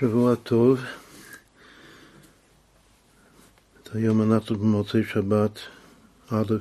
[0.00, 0.80] שבוע טוב.
[3.94, 5.58] היום אנחנו במוצאי שבת
[6.30, 6.54] א'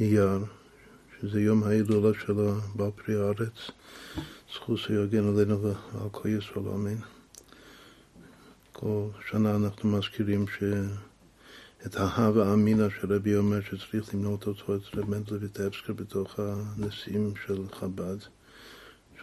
[0.00, 0.38] אייר,
[1.20, 2.32] שזה יום ההילולה של
[2.74, 3.70] בעל פרי הארץ,
[4.54, 6.96] זכות שיגן עלינו ועל כל ישראל, אמן.
[8.72, 15.36] כל שנה אנחנו מזכירים שאת ההווה אמינא שרבי אומר שצריך למנות אותו את רב מנדל
[15.36, 18.16] ויטבסקר בתוך הנשיאים של חב"ד,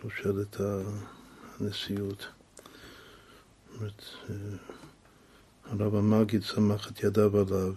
[0.01, 0.61] שושלת
[1.59, 2.27] הנשיאות.
[3.75, 4.35] אומרת, אה,
[5.65, 7.73] הרב המגיד סמך את ידיו עליו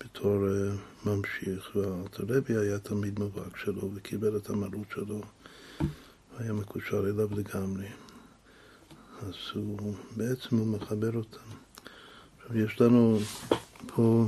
[0.00, 0.72] בתור אה,
[1.04, 5.20] ממשיך, והאלתרבי היה תלמיד מובהק שלו וקיבל את המרות שלו,
[6.38, 7.86] היה מקושר אליו לגמרי.
[9.22, 11.50] אז הוא בעצם הוא מחבר אותם.
[12.36, 13.18] עכשיו יש לנו
[13.86, 14.26] פה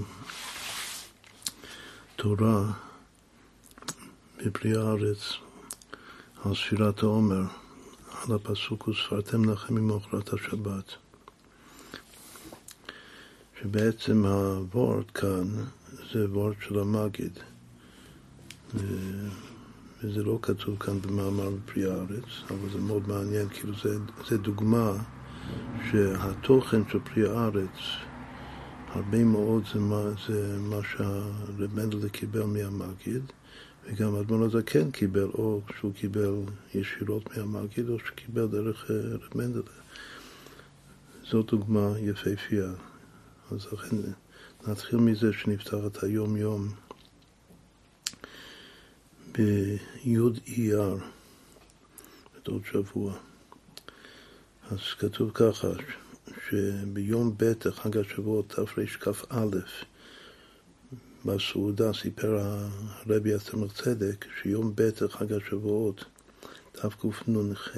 [2.17, 2.73] תורה
[4.37, 5.19] בפרי הארץ
[6.45, 7.62] על ספירת העומר.
[8.29, 10.95] על הפסוק וספרתם לכם ממאכלת השבת.
[13.61, 15.45] שבעצם הוורד כאן
[16.13, 17.39] זה וורד של המגיד.
[18.75, 24.93] וזה לא כתוב כאן במאמר בפרי הארץ, אבל זה מאוד מעניין, כאילו זה, זה דוגמה
[25.91, 27.77] שהתוכן של פרי הארץ,
[28.89, 33.23] הרבה מאוד זה מה, זה מה שהרב מנדל קיבל מהמגיד,
[33.87, 36.35] וגם אדמון הזקן קיבל, או שהוא קיבל
[36.75, 39.65] ישירות מהמגיד, או שהוא קיבל דרך אה, רב.
[41.31, 42.73] זו דוגמה יפהפייה.
[43.51, 43.97] אז לכן
[44.67, 46.69] נתחיל מזה שנפתח את היום-יום
[49.33, 49.79] בי'
[50.47, 50.97] אייר,
[52.47, 53.15] בעוד שבוע.
[54.71, 55.69] אז כתוב ככה,
[56.49, 59.47] שביום ב' חג השבוע תרכ"א
[61.25, 66.05] בסעודה סיפר הרבי הצמח צדק שיום ב' חג השבועות,
[66.73, 67.69] תקנ"ח,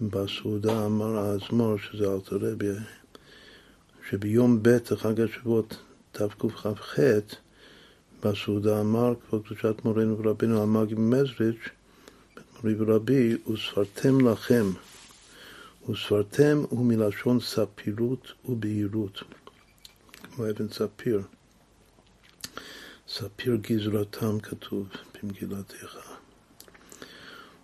[0.00, 2.66] בסעודה אמר האזמור, שזה אלתר רבי,
[4.10, 5.76] שביום ב' חג השבועות
[6.12, 6.98] תקכ"ח,
[8.22, 11.68] בסעודה אמר, כבר קדושת מורנו ורבינו המאגי ממזריץ',
[12.56, 14.66] מורי ורבי, וספרתם לכם.
[15.90, 19.22] וספרתם הוא מלשון ספירות ובהירות,
[20.22, 21.22] כמו אבן ספיר.
[23.10, 26.14] ספיר גזרתם כתוב במגילת איכה.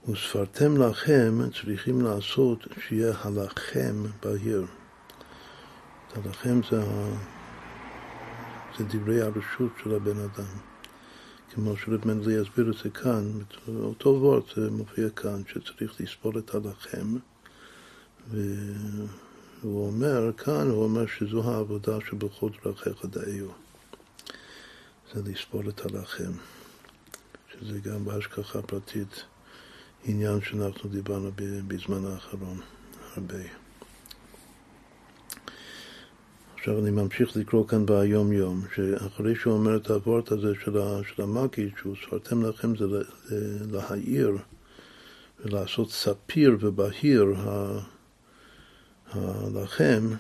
[0.09, 4.67] וספרתם לכם, צריכים לעשות שיהיה הלכם בהיר.
[6.15, 6.83] הלכם זה,
[8.79, 10.59] זה דברי הרשות של הבן אדם.
[11.51, 13.25] כמו שרב מנדלי יסביר את זה כאן,
[13.69, 17.17] אותו וורט מופיע כאן, שצריך לספור את הלחם,
[18.31, 23.64] והוא אומר כאן, הוא אומר שזו העבודה שבכל דרכיך דאיו.
[25.13, 26.33] זה לספור את הלחם,
[27.53, 29.25] שזה גם בהשגחה פרטית
[30.05, 31.31] עניין שאנחנו דיברנו
[31.67, 32.61] בזמן האחרון
[33.15, 33.45] הרבה.
[36.55, 40.79] עכשיו אני ממשיך לקרוא כאן ביום יום, שאחרי שהוא אומר את הוורט הזה של,
[41.15, 42.85] של המגיד, שהוא ספרתם לכם זה
[43.71, 44.39] להעיר
[45.45, 47.35] ולעשות ספיר ובהיר
[49.13, 50.11] הלחם,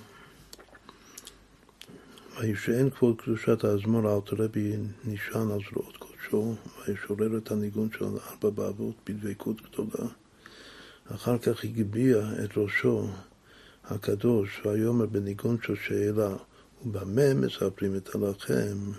[2.41, 6.55] וישען כבוד קדושת האזמור אלתר רבי נשען על זרועות קודשו,
[6.89, 10.11] וישורר את הניגון של ארבע באבות בדבקות גדולה.
[11.15, 13.09] אחר כך הגביה את ראשו
[13.85, 16.37] הקדוש, ויאמר בניגון של שאלה,
[16.87, 18.93] ובמה מספרים את הלחם?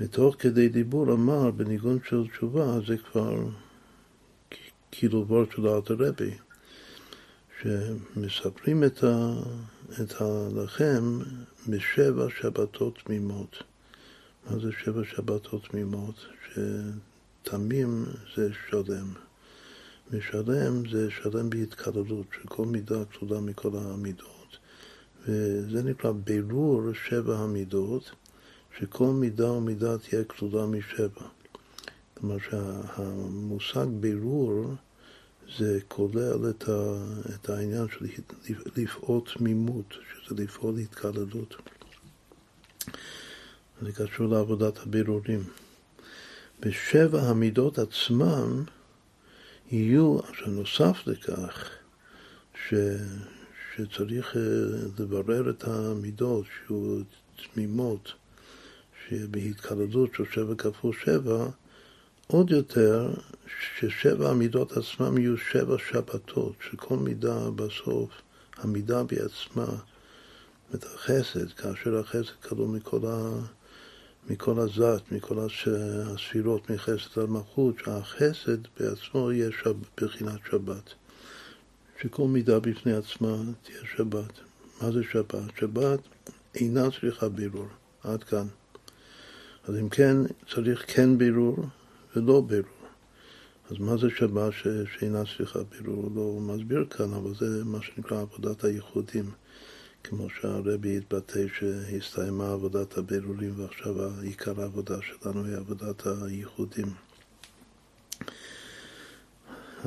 [0.00, 3.44] ותוך כדי דיבור אמר בניגון של תשובה, זה כבר
[4.90, 6.30] כאילו וורד של אלתר רבי.
[7.62, 9.32] שמספרים את, ה,
[10.00, 11.20] את הלחם
[11.68, 13.62] בשבע שבתות תמימות.
[14.46, 16.26] מה זה שבע שבתות תמימות?
[17.42, 18.04] שתמים
[18.36, 19.12] זה שלם.
[20.10, 24.58] ושלם זה שלם בהתקללות, שכל מידה כלולה מכל המידות.
[25.28, 28.10] וזה נקרא בירור שבע המידות,
[28.78, 31.26] שכל מידה ומידה תהיה כלולה משבע.
[32.14, 34.74] כלומר שהמושג בירור
[35.58, 37.04] זה כולל את, ה,
[37.34, 38.06] את העניין של
[38.76, 39.94] לפעול תמימות,
[40.24, 41.56] שזה לפעול התקללות.
[43.82, 45.44] זה קשור לעבודת הבירורים.
[46.60, 48.64] בשבע המידות עצמם
[49.70, 51.70] יהיו, עכשיו נוסף לכך,
[52.68, 52.74] ש,
[53.76, 54.42] שצריך אה,
[54.98, 57.02] לברר את המידות שיהיו
[57.54, 58.12] תמימות,
[59.08, 61.46] שבהתקללות של שבע כפול שבע,
[62.32, 63.10] עוד יותר
[63.78, 68.10] ששבע המידות עצמם יהיו שבע שבתות, שכל מידה בסוף,
[68.56, 69.66] המידה בעצמה,
[70.74, 73.30] את החסד, כאשר החסד כלול מכל, ה,
[74.30, 80.94] מכל הזת, מכל הספירות, מחסד על מלכות, שהחסד בעצמו יהיה שב, בחינת שבת.
[82.02, 84.32] שכל מידה בפני עצמה תהיה שבת.
[84.82, 85.58] מה זה שבת?
[85.60, 86.00] שבת
[86.54, 87.68] אינה צריכה בירור.
[88.04, 88.46] עד כאן.
[89.64, 90.16] אז אם כן,
[90.54, 91.56] צריך כן בירור
[92.16, 92.68] ולא בירור.
[93.70, 94.66] אז מה זה שבת ש...
[94.98, 96.10] שאינה צריכה בירור?
[96.14, 99.30] לא מסביר כאן, אבל זה מה שנקרא עבודת הייחודים.
[100.04, 106.86] כמו שהרבי התבטא שהסתיימה עבודת הבירורים ועכשיו עיקר העבודה שלנו היא עבודת הייחודים.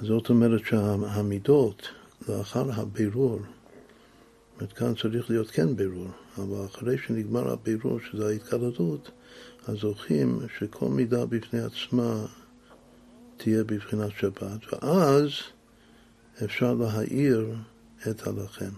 [0.01, 1.88] זאת אומרת שהמידות
[2.30, 3.39] לאחר הבירור,
[4.60, 6.07] זאת כאן צריך להיות כן בירור,
[6.38, 9.12] אבל אחרי שנגמר הבירור, שזה ההתקלדות,
[9.68, 9.78] אז
[10.60, 12.26] שכל מידה בפני עצמה
[13.38, 15.30] תהיה בבחינת שבת, ואז
[16.44, 17.56] אפשר להאיר
[18.10, 18.72] את הלחם.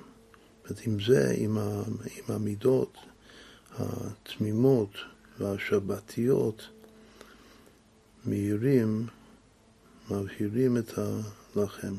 [0.67, 1.81] זאת עם זה, עם, ה,
[2.17, 2.97] עם המידות
[3.79, 4.91] התמימות
[5.39, 6.67] והשבתיות,
[8.25, 9.07] מאירים,
[10.11, 11.93] מבהירים את הלחם,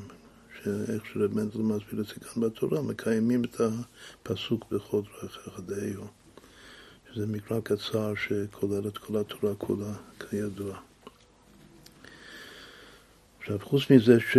[0.63, 6.01] שאיך שרב מנדל מסביר את זה כאן בתורה, מקיימים את הפסוק בכל דרכיך דאיו,
[7.13, 10.79] שזה מקרא קצר שכולל את כל התורה כולה, כידוע.
[13.39, 14.37] עכשיו, חוץ מזה ש,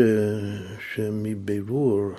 [0.94, 2.10] שמבירור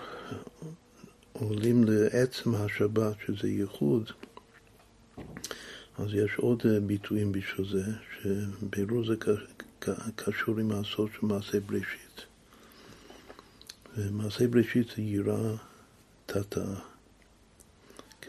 [1.33, 4.11] עולים לעצם השבת, שזה ייחוד,
[5.97, 7.83] אז יש עוד ביטויים בשביל זה,
[8.21, 9.15] שבירור זה
[10.15, 12.25] קשור עם הסוד של מעשה בראשית.
[13.97, 15.55] ומעשה בראשית זה ייראה
[16.25, 16.75] תתאה,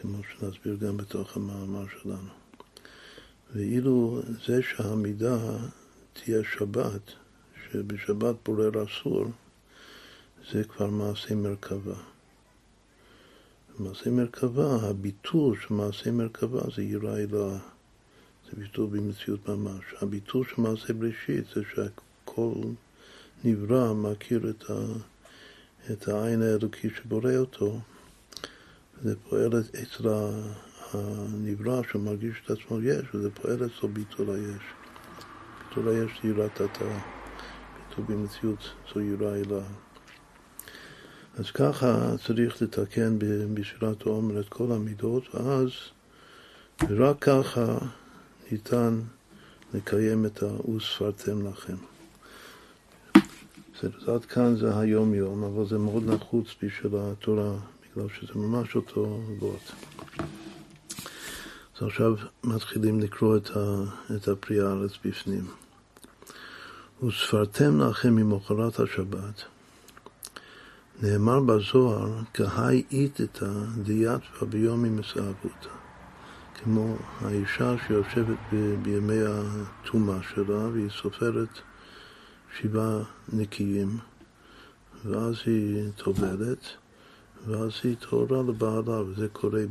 [0.03, 2.29] כמו שנסביר גם בתוך המאמר שלנו.
[3.53, 5.37] ואילו זה שהמידה
[6.13, 7.11] תהיה שבת,
[7.63, 9.25] שבשבת בורר אסור,
[10.51, 11.95] זה כבר מעשה מרכבה.
[13.79, 17.59] מעשה מרכבה, הביטול של מעשה מרכבה זה יראה אלוה.
[18.45, 19.83] זה ביטול במציאות ממש.
[20.01, 22.53] הביטול של מעשה בראשית זה שהכל
[23.43, 24.73] נברא, מכיר את, ה,
[25.91, 27.79] את העין האלוקי שבורא אותו,
[29.03, 30.09] וזה פועל אצל
[30.93, 34.63] הנברא שמרגיש את עצמו יש, וזה פועל אצלו ביטול היש.
[35.69, 36.99] ביטול היש זה יראת התא,
[37.89, 38.59] ביטול במציאות
[38.93, 39.63] זו יראה אלוה.
[41.37, 43.17] אז ככה צריך לתקן
[43.53, 45.69] בשירת העומר את כל המידות, ואז
[46.89, 47.77] רק ככה
[48.51, 48.99] ניתן
[49.73, 51.75] לקיים את ה"וספרתם לכם".
[54.07, 57.53] עד כאן זה היום-יום, אבל זה מאוד נחוץ בשביל התורה,
[57.95, 59.71] בגלל שזה ממש אותו וורט.
[61.77, 63.83] אז עכשיו מתחילים לקרוא את, ה,
[64.15, 65.45] את הפרי הארץ בפנים.
[67.03, 69.43] וספרתם לכם ממחרת השבת,
[71.01, 73.51] נאמר בזוהר, כהי איתתא
[73.83, 75.69] דיאטווה ביומי מסעבותא.
[76.63, 78.37] כמו האישה שיושבת
[78.81, 81.59] בימי הטומאה שלה והיא סופרת
[82.59, 82.99] שבעה
[83.33, 83.97] נקיים,
[85.05, 86.77] ואז היא טובלת,
[87.47, 89.61] ואז היא טהורה לבעלה, וזה קורה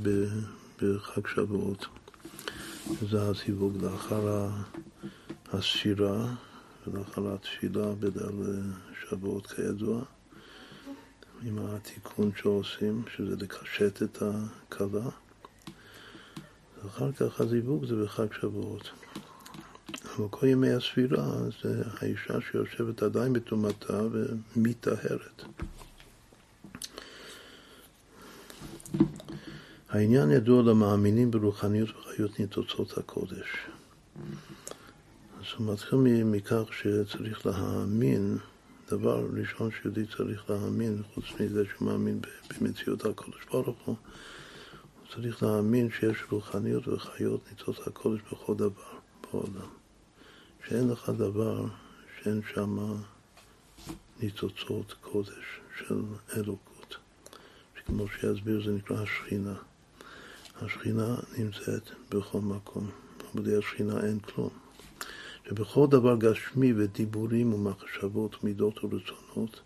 [0.83, 1.87] בחג שבועות.
[3.11, 4.49] זה הזיווג לאחר
[5.53, 6.35] הספירה
[6.87, 8.63] ולאחר התפילה בדל
[9.01, 10.03] שבועות כידוע.
[11.43, 15.09] עם התיקון שעושים, שזה לקשט את הכלה.
[16.85, 18.91] ואחר כך הזיווג זה בחג שבועות.
[20.17, 25.43] אבל כל ימי הספירה זה האישה שיושבת עדיין בטומאתה ומטהרת.
[29.89, 33.49] העניין ידוע למאמינים ברוחניות וחיות ניצוצות הקודש.
[35.41, 38.39] אז הוא מתחיל מכך שצריך להאמין
[38.91, 42.21] דבר ראשון שיהודי צריך להאמין, חוץ מזה שהוא מאמין
[42.61, 43.97] במציאות הקודש ברוך הוא,
[45.01, 49.69] הוא צריך להאמין שיש רוחניות וחיות ניצוץ הקודש בכל דבר בעולם.
[50.69, 51.65] שאין לך דבר
[52.23, 52.95] שאין שם
[54.21, 56.03] ניצוצות קודש של
[56.37, 56.72] אלוקות.
[57.97, 59.55] כמו שיסביר זה נקרא השכינה.
[60.63, 62.91] השכינה נמצאת בכל מקום.
[63.35, 64.49] בלי השכינה אין כלום.
[65.49, 69.61] שבכל דבר גשמי ודיבורים ומחשבות, מידות ורצונות,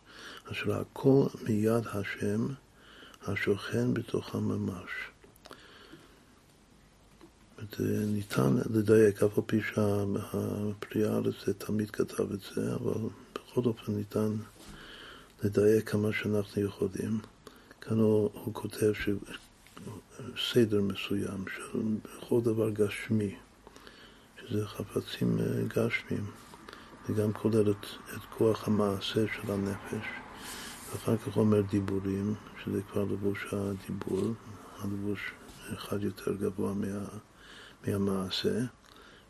[0.53, 2.47] אשר הכל מיד השם
[3.27, 4.91] השוכן בתוכם ממש.
[8.07, 13.01] ניתן לדייק, אף על פי שהפרי הארץ תמיד כתב את זה, אבל
[13.35, 14.33] בכל אופן ניתן
[15.45, 17.21] לדייק כמה שאנחנו יכולים.
[17.89, 18.93] כאן הוא, הוא כותב
[20.35, 23.37] שסדר מסוים, שבכל דבר גשמי,
[24.41, 26.25] שזה חפצים אה, גשמיים.
[27.09, 30.07] זה גם כולל את, את כוח המעשה של הנפש.
[30.93, 34.35] ואחר כך אומר דיבורים, שזה כבר לבוש הדיבור,
[34.79, 35.33] הלבוש
[35.75, 36.87] אחד יותר גבוה מה,
[37.87, 38.59] מהמעשה.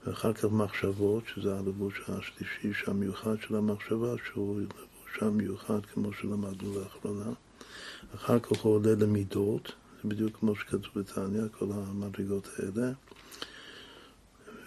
[0.07, 7.33] ואחר כך מחשבות, שזה הלבוש השלישי, שהמיוחד של המחשבה, שהוא לבוש המיוחד, כמו שלמדנו לאחרונה.
[8.15, 12.93] אחר כך הוא עולה למידות, זה בדיוק כמו שכתוב בתניא, כל המדרגות האלה.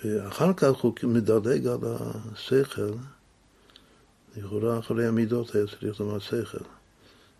[0.05, 2.91] ואחר כך הוא מדלג על השכל,
[4.37, 6.63] לכאורה אחרי המידות היה צריך לומר שכל.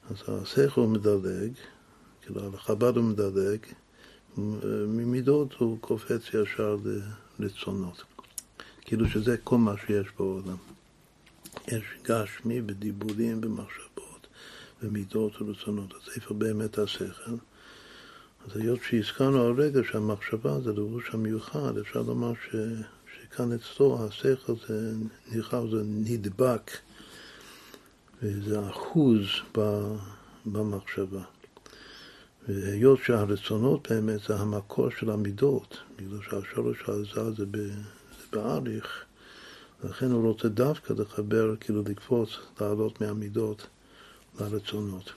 [0.09, 1.51] אז השכל מדלג,
[2.21, 3.59] כאילו על החב"ד הוא מדלג,
[4.87, 6.77] ממידות הוא קופץ ישר
[7.39, 8.03] לרצונות.
[8.81, 10.57] כאילו שזה כל מה שיש בעולם.
[11.67, 14.08] יש גשמי בדיבורים במחשבות,
[14.83, 15.93] במידות ורצונות.
[16.15, 17.35] איפה באמת השכל?
[18.45, 22.55] אז היות שהזכרנו הרגע שהמחשבה זה לבוש המיוחד, אפשר לומר ש,
[23.15, 24.93] שכאן אצלו השכל זה
[25.31, 26.71] נראה, זה נדבק,
[28.23, 29.21] וזה אחוז
[30.45, 31.23] במחשבה.
[32.47, 37.45] והיות שהרצונות באמת זה המקור של המידות, בגלל שהשורש העזה זה, זה
[38.31, 39.05] באריך,
[39.83, 42.29] לכן הוא רוצה דווקא לחבר, כאילו לקפוץ,
[42.61, 43.67] לעלות מהמידות
[44.39, 45.13] לרצונות.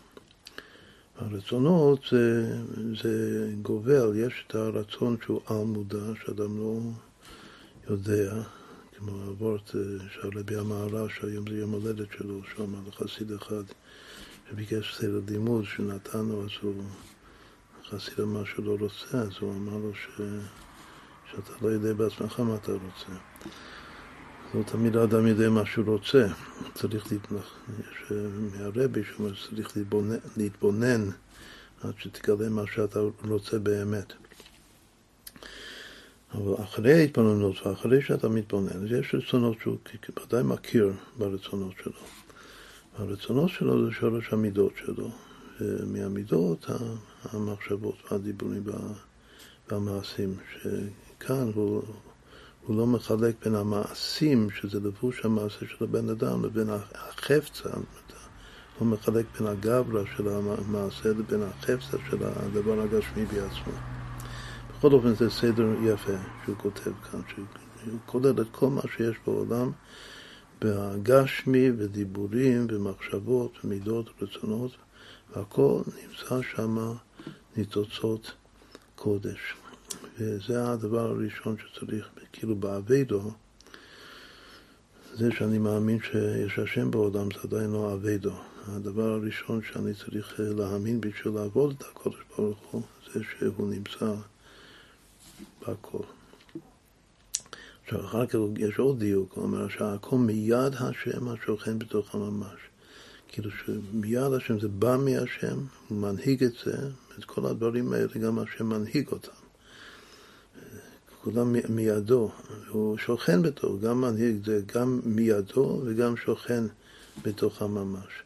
[1.17, 2.57] הרצונות זה,
[3.03, 6.79] זה גובל, יש את הרצון שהוא על מודע, שאדם לא
[7.91, 8.43] יודע,
[8.97, 9.71] כמו הוורט
[10.15, 13.63] שהרבי המערב, שהיום זה יום הולדת שלו, אמר לחסיד אחד
[14.51, 16.85] שביקש סדר לימוד שנתן לו, אז הוא,
[17.91, 20.21] חסיד אמר שהוא לא רוצה, אז הוא אמר לו ש,
[21.31, 23.13] שאתה לא יודע בעצמך מה אתה רוצה.
[24.55, 26.27] לא תמיד האדם יודע מה שהוא רוצה,
[26.75, 27.59] צריך להתנח...
[27.81, 28.13] יש
[28.53, 31.11] מהרבי שאומר שצריך להתבונן, להתבונן
[31.83, 34.13] עד שתגלה מה שאתה רוצה באמת.
[36.35, 39.77] אבל אחרי ההתבוננות ואחרי שאתה מתבונן, יש רצונות שהוא
[40.27, 42.01] ודאי מכיר ברצונות שלו.
[42.99, 45.11] הרצונות שלו זה שורש המידות שלו,
[45.61, 46.67] ומהמידות
[47.25, 48.63] המחשבות והדיבורים
[49.71, 51.83] והמעשים, שכאן הוא
[52.67, 57.71] הוא לא מחלק בין המעשים, שזה לבוש המעשה של הבן אדם, לבין החפצה.
[58.79, 63.73] הוא מחלק בין הגברא של המעשה לבין החפצה של הדבר הגשמי בעצמו.
[64.71, 66.13] בכל אופן זה סדר יפה
[66.45, 69.71] שהוא כותב כאן, שהוא כולל את כל מה שיש בעולם
[70.61, 74.71] בגשמי ודיבורים ומחשבות ומידות ורצונות,
[75.37, 76.93] והכל נמצא שם
[77.57, 78.33] ניצוצות
[78.95, 79.62] קודש.
[80.23, 83.31] וזה הדבר הראשון שצריך, כאילו באביידו,
[85.15, 88.33] זה שאני מאמין שיש השם בעולם, זה עדיין לא אביידו.
[88.67, 92.83] הדבר הראשון שאני צריך להאמין בשביל לעבוד את הקודש ברוך הוא,
[93.15, 94.15] זה שהוא נמצא
[95.63, 96.05] בכל.
[97.85, 102.61] עכשיו, אחר כך יש עוד דיוק, הוא אומר שהכל מיד השם השוכן בתוך הממש.
[103.29, 106.77] כאילו שמיד השם זה בא מהשם, הוא מנהיג את זה,
[107.19, 109.42] את כל הדברים האלה גם השם מנהיג אותם.
[111.25, 112.31] כולם מידו,
[112.69, 116.65] הוא שוכן בתוך, גם מנהיג זה גם מידו וגם שוכן
[117.25, 118.23] בתוך הממש.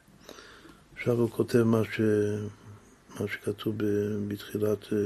[0.96, 2.00] עכשיו הוא כותב מה, ש...
[3.20, 3.74] מה שכתוב
[4.28, 4.98] בתחילת אה,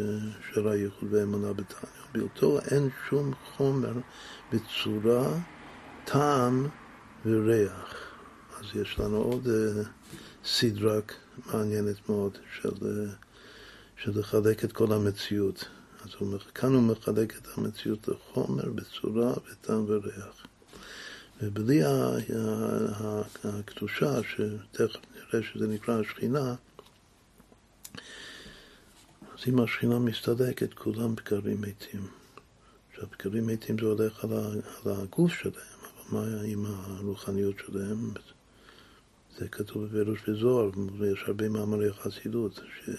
[0.52, 1.90] של הייחוד והאמונה בתניא.
[2.14, 3.92] באותו אין שום חומר
[4.52, 5.38] בצורה,
[6.04, 6.66] טעם
[7.26, 7.94] וריח.
[8.58, 9.82] אז יש לנו עוד אה,
[10.44, 11.00] סדרה
[11.46, 13.12] מעניינת מאוד של, אה,
[13.96, 15.68] של לחלק את כל המציאות.
[16.10, 20.46] אז הוא, כאן הוא מחלק את המציאות לחומר בצורה וטעם וריח.
[21.42, 21.80] ובלי
[23.44, 26.54] הקדושה, שתכף נראה שזה נקרא השכינה,
[29.34, 32.06] אז אם השכינה מסתדקת, כולם בקרים מתים.
[32.90, 34.32] עכשיו, בקרים מתים זה הולך על,
[34.86, 38.10] הגוף שלהם, אבל מה עם הרוחניות שלהם?
[39.38, 42.90] זה כתוב בפירוש בזוהר, ויש הרבה מאמרי חסידות, ש...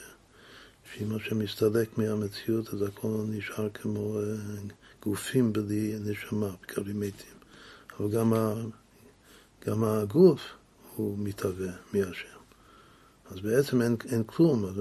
[0.94, 4.24] שאם השם מסתלק מהמציאות אז הכל נשאר כמו אה,
[5.02, 7.34] גופים בלי נשמה, בקרים מתים.
[8.00, 8.54] אבל גם, ה,
[9.66, 10.42] גם הגוף
[10.96, 12.28] הוא מתהווה מהשם.
[13.32, 14.76] אז בעצם אין, אין כלום, אז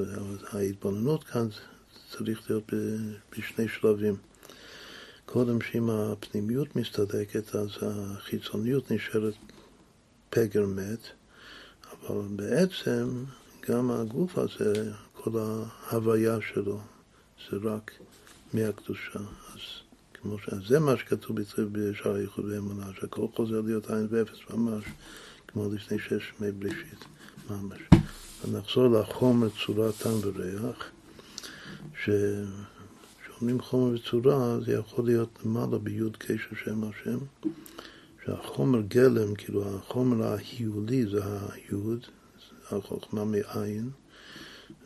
[0.52, 1.48] ההתבוננות כאן
[2.10, 2.72] צריך להיות
[3.32, 4.16] בשני שלבים.
[5.26, 9.34] קודם שאם הפנימיות מסתדקת, אז החיצוניות נשארת
[10.30, 11.00] פגר מת,
[11.92, 13.24] אבל בעצם
[13.68, 14.92] גם הגוף הזה,
[15.24, 16.80] כל ההוויה שלו
[17.50, 17.90] זה רק
[18.54, 19.18] מהקדושה.
[19.18, 19.60] אז
[20.14, 20.48] כמו ש...
[20.68, 21.36] זה מה שכתוב
[21.72, 24.84] בשער הייחוד ואמונה, שהכל חוזר להיות עין ואפס ממש,
[25.48, 27.04] כמו לפני שש ימי בראשית,
[27.50, 27.80] ממש.
[28.44, 30.90] ונחזור לחומר, צורה, טעם וריח,
[31.94, 37.18] כשאומרים חומר וצורה, זה יכול להיות למעלה ביוד קשר שם השם,
[38.24, 41.20] שהחומר גלם, כאילו החומר ההיולי זה
[41.52, 42.06] היוד,
[42.70, 43.90] החוכמה מעין,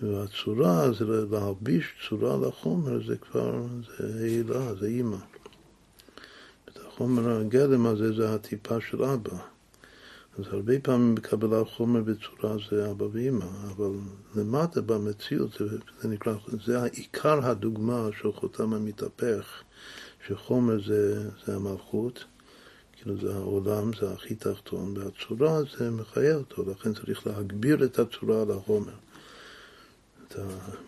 [0.03, 3.63] והצורה זה להלביש צורה לחומר, זה כבר,
[3.99, 5.17] זה הילה, זה אימא.
[6.95, 9.39] החומר הגלם הזה זה הטיפה של אבא.
[10.39, 13.91] אז הרבה פעמים בקבלת חומר בצורה זה אבא ואמא, אבל
[14.37, 15.51] למטה במציאות
[16.03, 16.35] זה, נקרא,
[16.67, 19.63] זה עיקר הדוגמה של חותם המתהפך,
[20.27, 22.25] שחומר זה, זה המלכות,
[22.93, 28.43] כאילו זה העולם, זה הכי תחתון, והצורה זה מחיה אותו, לכן צריך להגביר את הצורה
[28.43, 28.95] על החומר.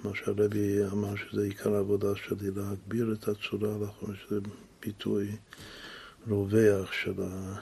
[0.05, 4.41] מה שהרבי אמר שזה עיקר העבודה שלי, להגביר את הצורה החומר, שזה
[4.83, 5.37] ביטוי
[6.29, 7.57] רווח של ה...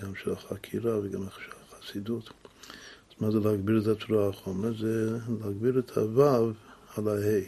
[0.00, 2.24] גם של החקירה וגם של החסידות.
[2.24, 4.72] אז מה זה להגביר את הצורה החומר?
[4.80, 6.52] זה להגביר את הוו
[6.96, 7.40] על ההא,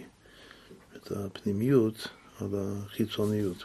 [0.96, 2.08] את הפנימיות
[2.40, 3.64] על החיצוניות.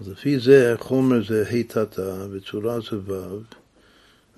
[0.00, 3.40] אז לפי זה חומר זה ה' תתא וצורה זה ו'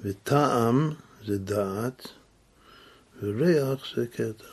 [0.02, 0.90] וטעם
[1.26, 2.08] זה דעת
[3.22, 4.44] וריח זה קטע.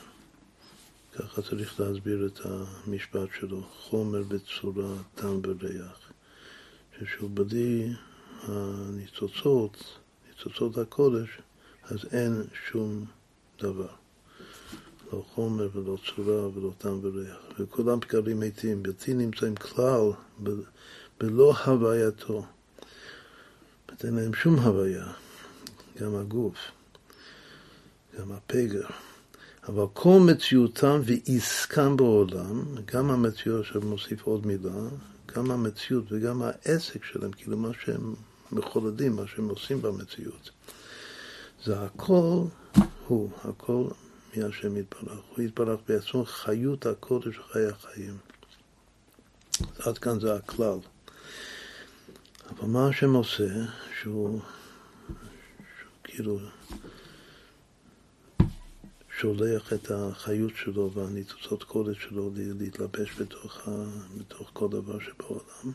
[1.18, 5.98] ככה צריך להסביר את המשפט שלו, חומר בצורה, טעם וריח.
[6.98, 7.92] ששוב בלי
[8.42, 11.28] הניצוצות, ניצוצות הקודש,
[11.82, 13.04] אז אין שום
[13.62, 13.88] דבר.
[15.12, 17.38] לא חומר ולא צורה ולא טעם וריח.
[17.58, 20.10] וכולם פקרים מתים, בלתי נמצאים כלל
[21.20, 22.46] בלא הווייתו.
[24.04, 25.12] אין להם שום הוויה,
[26.00, 26.56] גם הגוף,
[28.18, 28.86] גם הפגר.
[29.68, 34.88] אבל כל מציאותם ועסקם בעולם, גם המציאות, עכשיו מוסיף עוד מילה,
[35.36, 38.14] גם המציאות וגם העסק שלהם, כאילו מה שהם
[38.52, 40.50] מחולדים, מה שהם עושים במציאות,
[41.64, 42.42] זה הכל
[43.06, 43.84] הוא, הכל
[44.36, 45.20] מהשם יתברך.
[45.36, 48.16] הוא יתברך בעצמו חיות הקודש חיי החיים.
[49.78, 50.78] עד כאן זה הכלל.
[52.50, 53.48] אבל מה השם עושה,
[54.00, 54.40] שהוא,
[55.58, 56.38] שהוא כאילו
[59.20, 63.70] שולח את החיות שלו והניצוצות קודש שלו להתלבש בתוך, ה,
[64.18, 65.72] בתוך כל דבר שבעולם,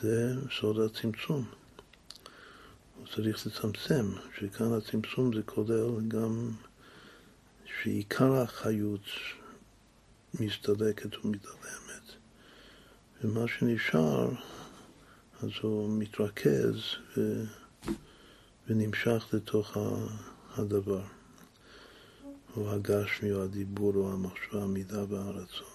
[0.00, 1.44] זה סוד הצמצום.
[2.96, 4.06] הוא צריך לצמצם,
[4.38, 6.50] שכאן הצמצום זה כולל גם
[7.64, 9.04] שעיקר החיות
[10.40, 12.06] מסתלקת ומתעלמת,
[13.24, 14.30] ומה שנשאר,
[15.42, 16.76] אז הוא מתרכז
[17.16, 17.44] ו,
[18.68, 19.76] ונמשך לתוך
[20.56, 21.19] הדבר.
[22.56, 25.66] או הגשמי, או הדיבור, או המחשבה, המידה והרצון.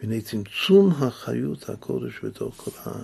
[0.00, 3.02] והנה צמצום החיות הקודש בתוך כל, ה...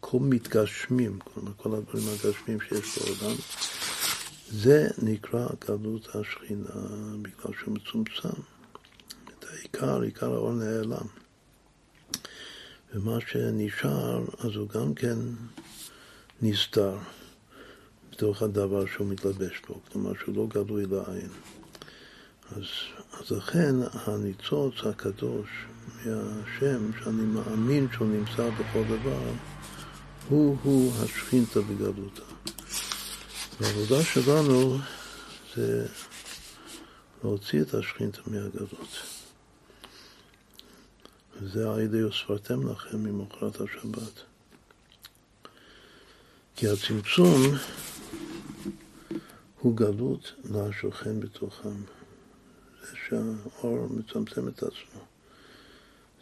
[0.00, 3.36] כל מתגשמים, כלומר כל הדברים הגשמיים שיש בעולם,
[4.50, 6.86] זה נקרא גלות השכינה,
[7.22, 8.40] בגלל שהוא מצומצם.
[9.38, 11.06] את העיקר, עיקר האור נעלם.
[12.94, 15.18] ומה שנשאר, אז הוא גם כן
[16.42, 16.96] נסתר.
[18.18, 21.28] בתוך הדבר שהוא מתלבש בו, כלומר שהוא לא גלוי לעין.
[22.56, 22.64] אז,
[23.12, 25.48] אז לכן הניצוץ הקדוש
[25.96, 29.30] מהשם, שאני מאמין שהוא נמצא בכל דבר,
[30.28, 32.22] הוא-הוא השכינתא בגלותה.
[33.60, 34.78] והעבודה שלנו
[35.56, 35.86] זה
[37.24, 38.96] להוציא את השכינתא מהגלות.
[41.40, 42.02] וזה על ידי
[42.68, 44.22] לכם ממחרת השבת.
[46.60, 47.42] כי הצמצום
[49.60, 51.74] הוא גלות לשוכן בתוכם.
[52.82, 55.00] זה שהאור מצמצם את עצמו.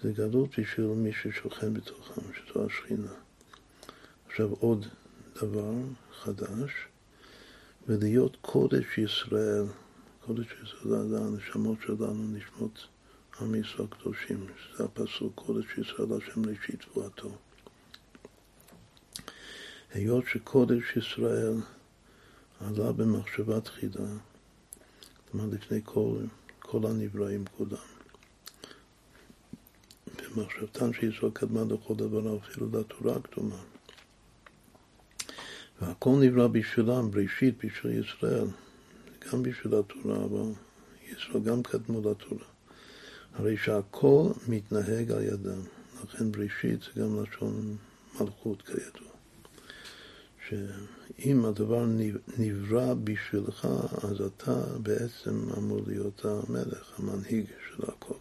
[0.02, 3.12] זה גלות בשביל מי ששוכן בתוכם, שזו השכינה.
[4.26, 4.86] עכשיו עוד
[5.42, 5.72] דבר
[6.22, 6.70] חדש,
[7.88, 9.64] ולהיות קודש ישראל,
[10.26, 12.86] קודש ישראל זה הנשמות שלנו, נשמות
[13.40, 14.46] עם ישראל קדושים,
[14.78, 17.38] זה הפסוק, קודש ישראל השם ראשית תבואתו.
[19.96, 21.54] היות שקודש ישראל
[22.60, 24.06] עלה במחשבה תחילה,
[25.30, 26.16] כלומר לפני כל,
[26.58, 27.86] כל הנבראים כולם.
[30.36, 33.62] במחשבתן שישראל קדמה לכל דבר, אפילו לתורה הקדומה.
[35.80, 38.48] והכל נברא בשבילם, בראשית בשביל ישראל,
[39.32, 40.52] גם בשביל התורה, אבל
[41.02, 42.46] ישראל גם קדמו לתורה.
[43.34, 45.60] הרי שהכל מתנהג על ידם,
[46.04, 47.76] לכן בראשית זה גם לשון
[48.20, 49.05] מלכות כידוע.
[50.48, 51.86] שאם הדבר
[52.38, 53.68] נברא בשבילך,
[54.02, 58.14] אז אתה בעצם אמור להיות המלך, המנהיג של הכל.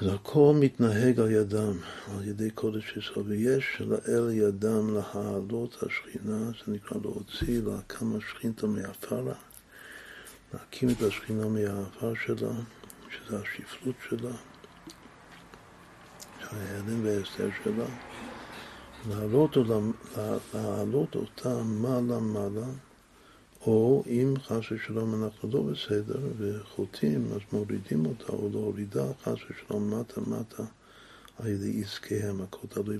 [0.00, 1.72] אז הכל מתנהג על ידם,
[2.10, 9.34] על ידי קודש ישראל, ויש לאל ידם להעלות השכינה, זה נקרא להוציא, להקם השכינתא מעפרה,
[10.54, 12.52] להקים את השכינה מהעפר שלה,
[13.10, 14.32] שזה השפלות שלה,
[16.40, 18.09] של ההיעלם וההסתר שלה.
[19.08, 19.56] להעלות,
[20.54, 22.66] להעלות אותה מעלה-מעלה,
[23.60, 29.94] או אם חס ושלום אנחנו לא בסדר וחוטאים, אז מורידים אותה, או להורידה חס ושלום
[29.94, 30.62] מטה-מטה
[31.38, 32.98] על ידי עסקיהם, הכל תלוי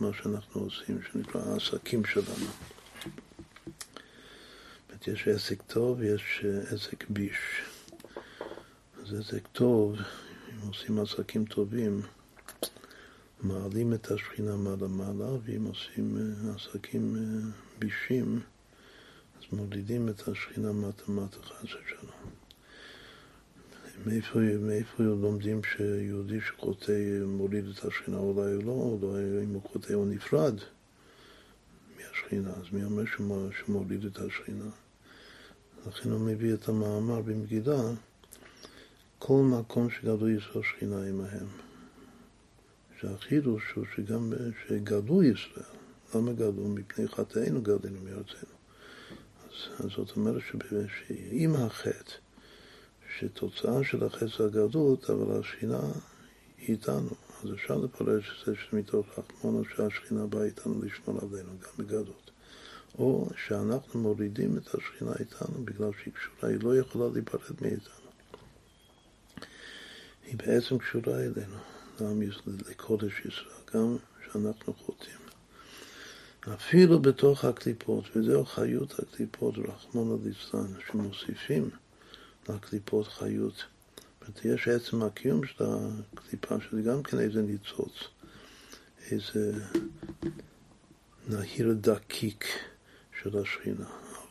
[0.00, 2.46] מה שאנחנו עושים, שנקרא העסקים שלנו.
[5.06, 7.62] יש עסק טוב ויש עסק ביש.
[9.02, 12.02] אז עסק טוב, אם עושים עסקים טובים,
[13.42, 18.40] מעלים את השכינה מעלה-מעלה, ואם עושים אה, עסקים אה, בישים,
[19.38, 22.10] אז מולידים את השכינה מטה-מטה חס ושלום.
[24.06, 26.92] מאיפה, מאיפה לומדים שיהודי שחוטא
[27.26, 30.54] מוליד את השכינה, אולי או לא, אולי אם הוא חוטא הוא נפרד
[31.96, 33.04] מהשכינה, אז מי אומר
[33.50, 34.70] שמוליד את השכינה?
[35.86, 37.82] לכן הוא מביא את המאמר במגילה,
[39.18, 41.69] כל מקום שגדלו ישראל שכינה עמהם.
[43.00, 44.32] שהחידוש הוא שגם
[44.66, 45.64] שגדלו ישראל,
[46.14, 46.68] למה גדלו?
[46.68, 48.54] מפני חטאינו גדלנו מארצנו.
[49.44, 52.12] אז, אז זאת אומרת שעם החטא,
[53.18, 55.80] שתוצאה של החטא זה הגדלות, אבל השכינה
[56.58, 57.10] איתנו.
[57.44, 62.30] אז אפשר לפרש שזה שמתוך רחמונו שהשכינה באה איתנו לשמור עלינו, גם בגדלות.
[62.98, 67.94] או שאנחנו מורידים את השכינה איתנו בגלל שהיא קשורה, היא לא יכולה להיפרד מאיתנו.
[70.24, 71.56] היא בעצם קשורה אלינו,
[72.68, 75.16] לקודש ישראל, גם שאנחנו חוטאים.
[76.54, 81.70] אפילו בתוך הקליפות, וזהו חיות הקליפות, רחמון ליצלן, שמוסיפים
[82.48, 83.64] לקליפות חיות.
[84.26, 87.92] זאת יש עצם הקיום של הקליפה, שזה גם כן איזה ניצוץ,
[89.10, 89.52] איזה
[91.28, 92.44] נהיר דקיק
[93.22, 93.86] של השכינה.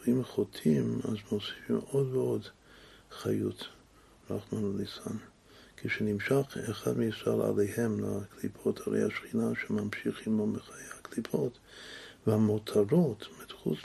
[0.07, 2.47] אם חוטאים, אז מוסיפים עוד ועוד
[3.11, 3.67] חיות,
[4.29, 5.28] רחמנא ליצלן.
[5.81, 11.59] כשנמשך אחד מישראל עליהם לקליפות, הרי השכינה שממשיך עמו מחיי הקליפות,
[12.27, 13.79] והמותרות, חוץ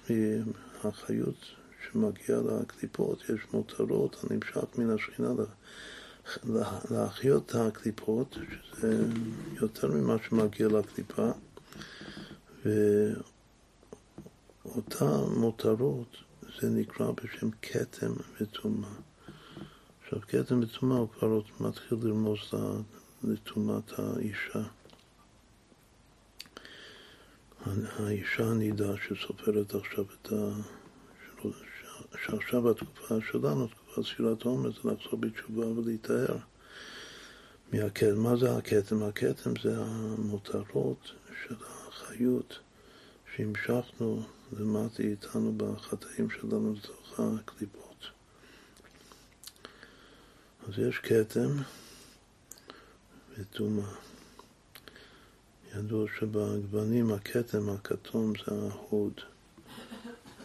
[0.85, 1.37] מהחיות
[1.85, 5.29] שמגיעה לקליפות, יש מותרות הנמשך מן השכינה
[6.91, 9.05] להחיות את הקליפות, שזה
[9.61, 11.31] יותר ממה שמגיע לקליפה,
[14.65, 16.17] ואותה מותרות
[16.61, 18.95] זה נקרא בשם כתם וטומאה.
[20.05, 22.39] עכשיו, כתם וטומאה הוא כבר מתחיל לרמוז
[23.25, 24.63] לטומאת האישה.
[27.97, 30.51] האישה הנידה שסופרת עכשיו את ה...
[32.25, 36.37] שעכשיו התקופה שלנו, תקופת ספירת עומר, זה לחזור בתשובה ולהיטהר.
[37.73, 38.19] מהכתם.
[38.19, 39.03] מה זה הכתם?
[39.03, 41.13] הכתם זה המותרות
[41.43, 42.59] של החיות
[43.37, 47.84] שהמשכנו למטה איתנו בחטאים שלנו לתוך הקליפות.
[50.69, 51.49] אז יש כתם
[53.39, 53.95] וטומאה.
[55.75, 59.21] ידוע שבגוונים הכתם הכתום זה ההוד,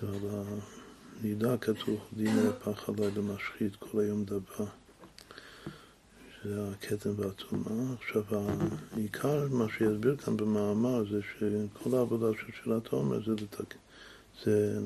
[0.03, 0.45] ועל
[1.21, 4.65] הנידה כתוב דיני פח עלי למשחית כל היום דבר.
[6.45, 7.93] זה הכתם והטומאה.
[7.99, 8.23] עכשיו,
[8.91, 13.75] העיקר, מה שיסביר כאן במאמר, זה שכל העבודה של שאלת העומר זה, לתק...
[14.43, 14.79] זה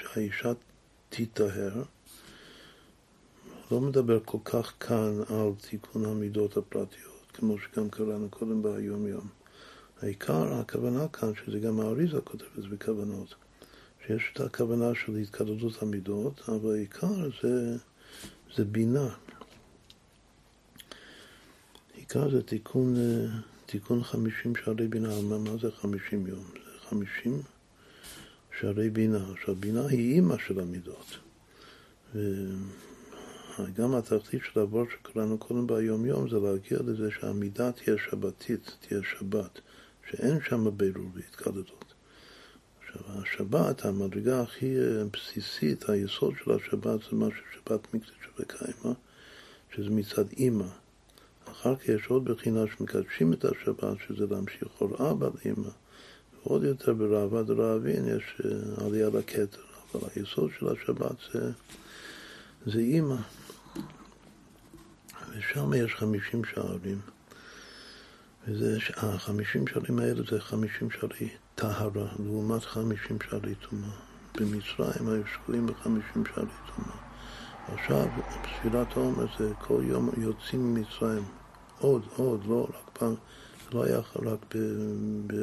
[0.00, 0.52] שהאישה
[1.08, 1.82] תיטהר.
[3.70, 9.28] לא מדבר כל כך כאן על תיקון המידות הפרטיות, כמו שגם קראנו קודם ביום-יום.
[10.02, 13.34] העיקר, הכוונה כאן, שזה גם האריזה כותב את זה בכוונות,
[14.06, 17.76] שיש את הכוונה של התקדדות המידות, אבל העיקר זה,
[18.56, 19.08] זה בינה.
[21.94, 22.94] העיקר זה תיקון,
[23.66, 25.20] תיקון חמישים שערי בינה.
[25.22, 26.44] מה, מה זה חמישים יום?
[26.54, 27.42] זה חמישים
[28.60, 29.32] שערי בינה.
[29.32, 31.18] עכשיו, בינה היא אימא של המידות.
[33.58, 39.00] וגם התחתית של הבור שקראנו קודם ביום יום זה להגיע לזה שהמידה תהיה שבתית, תהיה
[39.02, 39.60] שבת.
[40.10, 41.84] שאין שם בירור והתקדדות.
[42.80, 48.94] עכשיו, השבת, המדרגה הכי אה, בסיסית, היסוד של השבת זה משהו שבת מקדש וקיימא,
[49.74, 50.68] שזה מצד אימא.
[51.44, 55.70] אחר כך יש עוד בחינה שמקדשים את השבת, שזה להמשיך אור אבא לאימא.
[56.44, 59.62] ועוד יותר בראב"ד דרעבין יש אה, עלייה לכתר,
[59.94, 61.50] אבל היסוד של השבת זה,
[62.66, 63.16] זה אימא.
[65.38, 67.00] ושם יש חמישים שערים.
[68.48, 73.90] וזה, החמישים שערים האלה זה חמישים שערי טהרה, לעומת חמישים שערי טומאה.
[74.34, 76.96] במצרים היו שקועים בחמישים שערי טומאה.
[77.74, 78.06] עכשיו,
[78.58, 81.24] ספירת העומר זה כל יום יוצאים ממצרים.
[81.78, 83.14] עוד, עוד, לא רק פעם,
[83.64, 84.58] זה לא היה רק ב,
[85.26, 85.34] ב,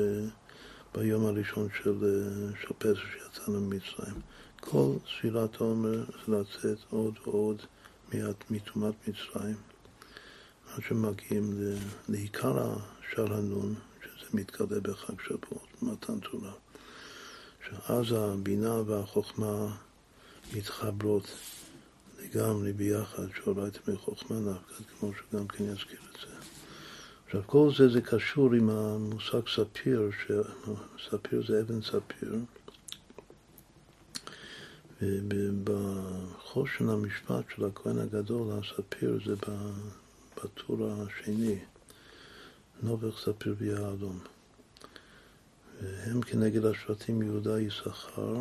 [0.95, 2.27] ביום הראשון של,
[2.61, 4.21] של פסח שיצאנו ממצרים.
[4.59, 7.61] כל ספירת העומר זה לצאת עוד ועוד
[8.49, 9.72] מטומאת מצרים.
[10.75, 11.53] עד שמגיעים
[12.09, 12.75] לעיקר
[13.11, 16.51] שער הנון, שזה מתגלה בחג שבועות, מתן תורה.
[17.67, 19.75] שאז הבינה והחוכמה
[20.53, 21.27] מתחברות
[22.19, 26.35] לגמרי ביחד, שאולי תמי חוכמה נפקד, כמו שגם כן יזכיר את זה.
[27.25, 30.09] עכשיו, כל זה זה קשור עם המושג ספיר,
[31.09, 32.35] ספיר זה אבן ספיר.
[35.01, 39.35] ובחושן המשפט של הכהן הגדול, הספיר זה
[40.43, 41.59] בטור השני,
[42.81, 44.19] נובך ספיר ויהלום.
[45.81, 48.35] והם כנגד השבטים יהודה, יששכר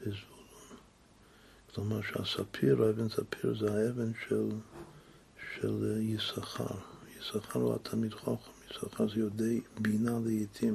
[0.00, 0.76] וזבולון.
[1.74, 4.48] כלומר שהספיר, האבן ספיר, זה האבן של,
[5.56, 6.76] של יששכר.
[7.18, 10.74] יששכר הוא התלמיד חוכם, יששכר זה יודעי בינה לעיתים.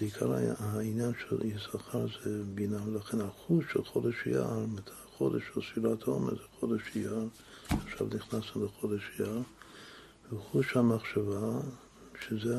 [0.00, 4.46] בעיקר העניין של יששכר זה בינה, ולכן החוש של חודש אייר,
[5.14, 7.28] החודש של ספירת העומר זה חודש אייר,
[7.68, 9.42] עכשיו נכנסנו לחודש אייר,
[10.32, 11.60] וחוש המחשבה,
[12.20, 12.56] שזה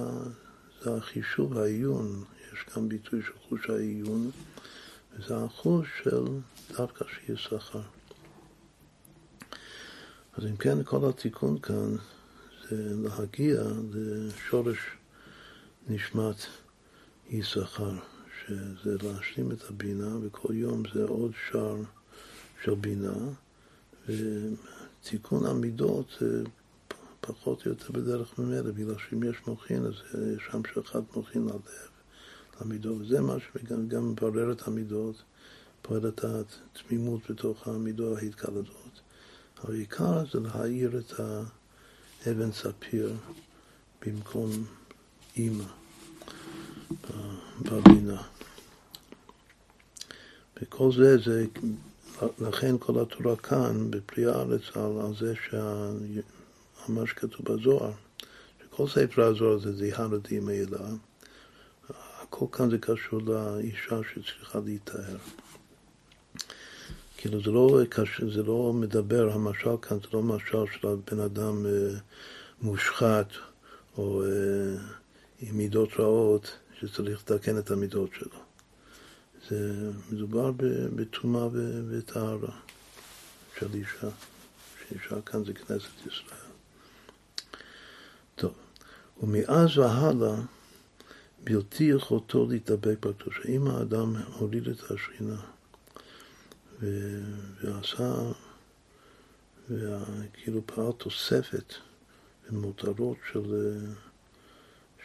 [0.83, 4.31] זה החישוב העיון, יש גם ביטוי של חוש העיון,
[5.13, 6.23] וזה החוש של
[6.77, 7.81] דווקא שיהיה שכר.
[10.33, 11.95] אז אם כן, כל התיקון כאן
[12.69, 13.63] זה להגיע
[13.93, 14.77] לשורש
[15.87, 16.45] נשמת
[17.29, 17.91] יששכר,
[18.39, 21.75] שזה להשלים את הבינה, וכל יום זה עוד שער
[22.65, 23.13] של בינה,
[24.07, 26.43] ותיקון המידות זה
[27.21, 29.93] פחות או יותר בדרך ממילא, בגלל שאם יש מוחין, אז
[30.35, 31.61] יש שם שחט מוחין ללב,
[32.61, 35.15] למידות, וזה מה שגם מברר את המידות,
[35.81, 39.01] פועל את התמימות בתוך המידות ההתקלדות.
[39.63, 41.13] העיקר זה להאיר את
[42.25, 43.13] האבן ספיר
[44.05, 44.49] במקום
[45.37, 45.65] אימא
[47.61, 48.21] בבינה.
[50.61, 51.45] וכל זה, זה,
[52.39, 55.91] לכן כל התורה כאן, בפרי הארץ, על, זה שה...
[56.87, 57.91] מה שכתוב בזוהר,
[58.63, 60.87] שכל ספר הזוהר זה זיהה לדין מעילה,
[62.21, 65.17] הכל כאן זה קשור לאישה שצריכה להיטהר.
[67.17, 67.79] כאילו זה לא,
[68.35, 71.99] זה לא מדבר, המשל כאן זה לא משל של בן אדם אה,
[72.61, 73.27] מושחת
[73.97, 74.27] או אה,
[75.39, 78.44] עם מידות רעות שצריך לתקן את המידות שלו.
[79.49, 80.51] זה מדובר
[80.95, 81.47] בטומאה
[81.89, 82.59] וטהרה
[83.59, 84.09] של אישה,
[84.79, 86.51] שאישה כאן זה כנסת ישראל.
[88.35, 88.53] טוב,
[89.23, 90.35] ומאז והלאה
[91.43, 93.49] בלתי יכולתו להתאבק בקדושה.
[93.49, 95.41] אם האדם הוריד את השכינה
[97.63, 98.13] ועשה,
[99.69, 101.73] וכאילו פעל תוספת
[102.49, 103.77] ומותרות של,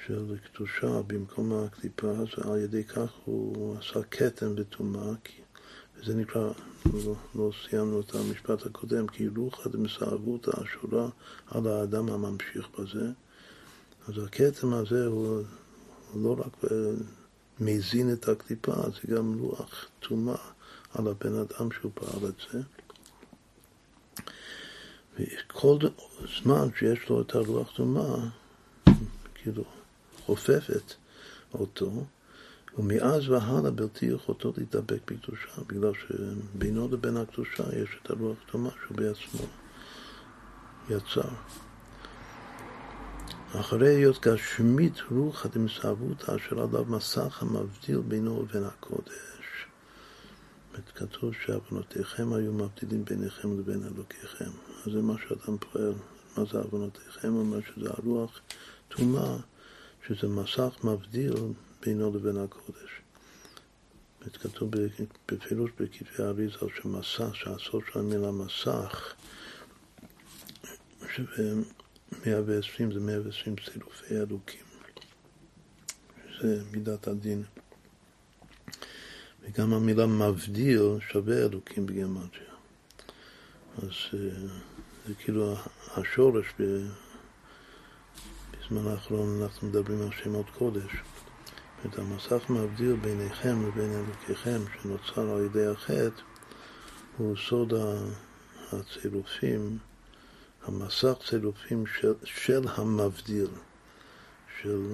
[0.07, 5.13] של קדושה במקום הקליפה, אז על ידי כך הוא עשה כתם בטומאה,
[5.97, 6.51] וזה נקרא,
[6.93, 11.09] לא, לא סיימנו את המשפט הקודם, כי רוחא דמסערות האשורה
[11.47, 13.11] על האדם הממשיך בזה.
[14.09, 15.43] אז הכתם הזה הוא,
[16.13, 16.77] הוא לא רק אה,
[17.61, 20.37] מזין את הקליפה, זה גם לוח טומאה
[20.95, 22.61] על הבן אדם שהוא פעל את זה.
[25.19, 25.79] וכל
[26.43, 28.17] זמן שיש לו את הרוח טומאה,
[29.35, 29.65] כאילו
[30.31, 30.95] חופפת
[31.55, 32.05] אותו,
[32.79, 38.97] ומאז והלאה בלתי יכולתו להידבק בקדושה, בגלל שבינו לבין הקדושה יש את הרוח טומאה שהוא
[38.97, 39.47] בעצמו
[40.91, 41.29] יצר.
[43.61, 49.67] אחרי היות גשמית רוחא דמסעבותא אשר עליו מסך המבדיל בינו לבין הקודש.
[50.95, 54.51] כתוב שעוונותיכם היו מבדילים ביניכם לבין אלוקיכם.
[54.87, 55.95] אז זה מה שאדם פועל.
[56.37, 57.33] מה זה עוונותיכם?
[57.33, 58.41] הוא אומר שזה הרוח
[58.89, 59.37] טומאה,
[60.07, 61.35] שזה מסך מבדיל
[61.83, 63.01] בינו לבין הקודש.
[64.43, 64.71] כתוב
[65.29, 69.15] בפירוש בכתבי האריזה שמסך, שהסוד של המילה מסך,
[72.27, 74.65] 120 זה 120 סילופי אלוקים,
[76.31, 77.43] שזה מידת הדין.
[79.43, 80.83] וגם המילה מבדיל
[81.13, 82.51] שווה אלוקים בגמטריה.
[83.79, 84.19] אז אה,
[85.07, 85.55] זה כאילו
[85.97, 86.47] השורש,
[88.71, 90.93] בזמן האחרון אנחנו מדברים על שמות קודש.
[91.87, 96.23] את המסך מבדיל ביניכם לבין אלוקיכם שנוצר על ידי החטא
[97.17, 97.73] הוא סוד
[98.73, 99.79] הצירופים
[100.65, 103.49] המסך צירופים של, של המבדיל,
[104.63, 104.87] של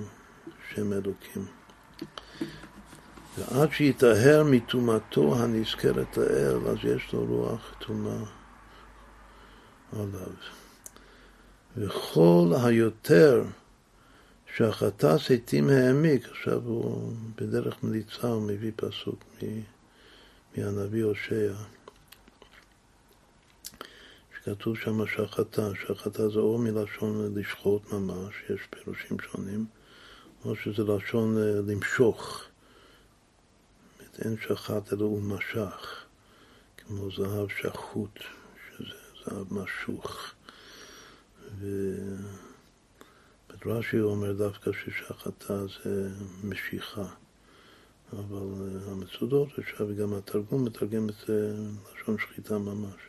[0.74, 1.46] שם אלוקים.
[3.38, 8.24] ועד שיטהר מטומאתו הנזכרת לאל, אז יש לו רוח טומאה
[9.92, 10.32] עליו.
[11.76, 13.44] וכל היותר
[14.56, 19.24] שהחטא סתים העמיק, עכשיו הוא בדרך מליצה, הוא מביא פסוק
[20.56, 21.54] מהנביא הושע.
[24.44, 29.66] כתוב שם שחטא, שחטא זה או מלשון לשחוט ממש, יש פירושים שונים,
[30.44, 32.44] או שזה לשון אה, למשוך.
[34.24, 36.04] אין שחט אלא הוא משך,
[36.76, 38.18] כמו זהב שחוט,
[38.68, 40.34] שזה זהב משוך.
[43.66, 46.08] רש"י אומר דווקא ששחטה זה
[46.44, 47.06] משיכה.
[48.12, 51.30] אבל אה, המצודות, עכשיו גם התרגום מתרגם את
[51.94, 53.00] לשון שחיטה ממש.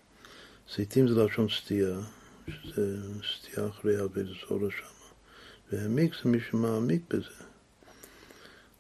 [0.75, 1.99] זיתים זה לשון סטייה,
[2.47, 2.97] שזה
[3.31, 4.97] סטייה אחרי אבי זורה שם.
[5.71, 7.43] והעמיק זה מי שמעמיק בזה.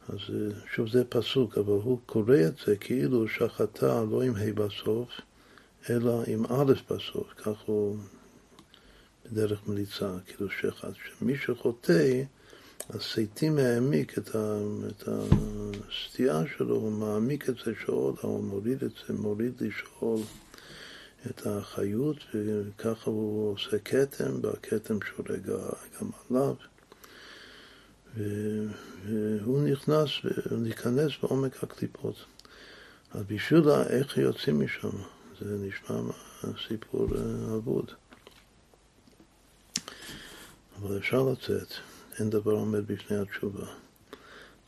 [0.09, 4.53] אז אה, שוב זה פסוק, אבל הוא קורא את זה כאילו שחטה לא עם ה'
[4.55, 5.09] בסוף,
[5.89, 7.97] אלא עם א' בסוף, כך הוא
[9.31, 12.23] בדרך מליצה, כאילו שחט, שמי שחוטא,
[12.89, 13.01] אז
[13.57, 19.13] העמיק את, ה, את הסטייה שלו, הוא מעמיק את זה שאול, הוא מוריד את זה,
[19.13, 20.19] מוריד לשאול
[21.29, 25.47] את החיות, וככה הוא עושה כתם, והכתם שורג
[26.01, 26.55] גם עליו.
[29.05, 30.09] והוא נכנס,
[30.51, 32.15] להיכנס בעומק הקליפות.
[33.11, 34.97] אז בשביל איך יוצאים משם,
[35.41, 35.99] זה נשמע
[36.67, 37.91] סיפור אה, אבוד.
[40.81, 41.73] אבל אפשר לצאת,
[42.19, 43.65] אין דבר עומד בפני התשובה.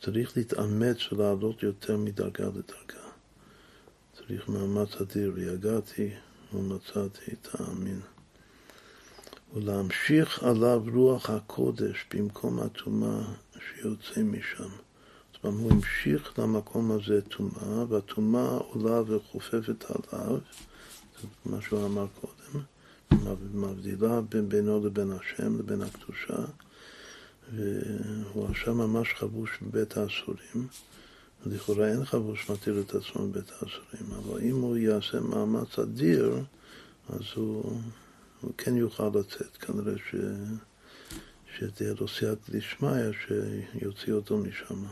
[0.02, 3.06] צריך להתאמץ ולעלות יותר מדרגה לדרגה.
[4.16, 6.10] צריך מאמץ אדיר, ויגעתי
[6.52, 8.00] ומצאתי את האמין.
[9.54, 13.22] ולהמשיך עליו רוח הקודש במקום הטומאה
[13.60, 14.68] שיוצא משם.
[15.32, 20.38] זאת אומרת, הוא המשיך למקום הזה טומאה, והטומאה עולה וחופפת עליו,
[21.20, 22.64] זה מה שהוא אמר קודם,
[23.54, 26.44] מבדילה בין בינו לבין השם, לבין הקדושה,
[27.52, 30.68] והוא עכשיו ממש חבוש בבית האסורים.
[31.46, 36.44] לכאורה אין חבוש מתיר את עצמו בבית האסורים, אבל אם הוא יעשה מאמץ אדיר,
[37.08, 37.80] אז הוא,
[38.40, 40.14] הוא כן יוכל לצאת, כנראה ש...
[41.58, 42.90] שתהיה לו סייעתא דשמיא
[43.26, 44.84] שיוציא אותו משם.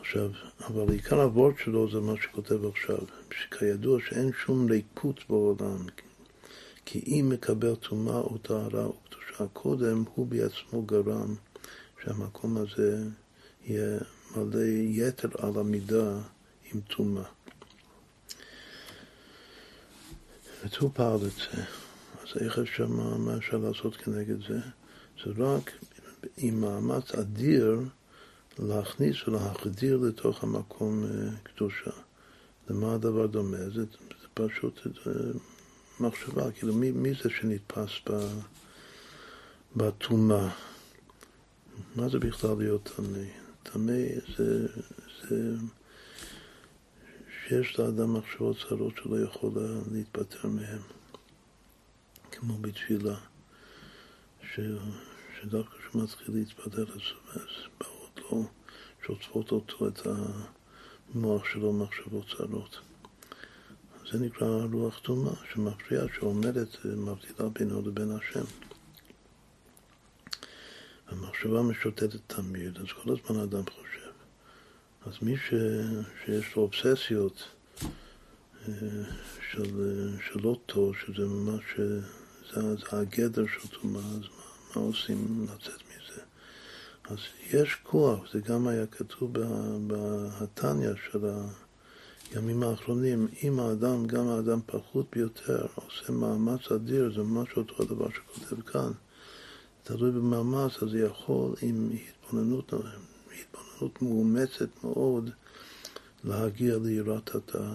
[0.00, 2.98] עכשיו, אבל עיקר הוורד שלו זה מה שכותב עכשיו,
[3.30, 5.86] שכידוע שאין שום ריקות בעולם,
[6.84, 11.34] כי אם מקבל טומאה או טהרה או קדושה קודם, הוא בעצמו גרם
[12.02, 13.04] שהמקום הזה
[13.64, 13.98] יהיה
[14.36, 16.18] מלא יתר על המידה
[16.72, 17.24] עם טומאה.
[20.80, 21.62] הוא פעל את זה.
[22.22, 22.86] אז איך אפשר,
[23.18, 24.60] מה אפשר לעשות כנגד זה?
[25.24, 25.70] זה רק
[26.36, 27.80] עם מאמץ אדיר
[28.58, 31.90] להכניס ולהחדיר לתוך המקום אה, קדושה.
[32.70, 33.70] למה הדבר דומה?
[33.74, 33.84] זה,
[34.34, 34.80] פשוט
[36.00, 37.90] מחשבה, כאילו מי, מי זה שנתפס
[39.76, 40.50] בטומאה?
[41.96, 43.24] מה זה בכלל להיות טמא?
[43.62, 44.02] טמא
[44.36, 44.66] זה,
[45.28, 45.56] זה
[47.28, 49.52] שיש לאדם מחשבות צרות שלא יכול
[49.92, 50.82] להתפטר מהן,
[52.30, 53.16] כמו בתפילה.
[54.42, 54.60] ש...
[55.40, 57.42] שדווקא כשהוא מתחיל להתפתח, אז
[57.80, 58.46] באות לו,
[59.06, 60.00] שוטפות אותו את
[61.14, 62.80] המוח שלו מחשבות צרות.
[64.12, 68.44] זה נקרא רוח טומאה, שמפריעה, שעומדת, מבדילה בינו לבין השם.
[71.08, 74.10] המחשבה משוטטת תמיד, אז כל הזמן האדם חושב.
[75.06, 75.54] אז מי ש...
[76.24, 77.48] שיש לו אובססיות
[78.68, 78.72] אה,
[79.50, 81.62] של, של לא טוב, שזה ממש,
[82.54, 84.44] זה, זה הגדר של טומאה, אז מה?
[84.76, 86.22] מה עושים לצאת מזה?
[87.04, 87.18] אז
[87.52, 89.32] יש כוח, זה גם היה כתוב
[89.86, 91.26] בהתניא של
[92.32, 98.08] הימים האחרונים, אם האדם, גם האדם פחות ביותר, עושה מאמץ אדיר, זה ממש אותו הדבר
[98.10, 98.90] שכותב כאן,
[99.82, 105.30] תלוי במאמץ, אז יכול עם התבוננות, התבוננות מאומצת מאוד
[106.24, 107.68] להגיע ליראת התא,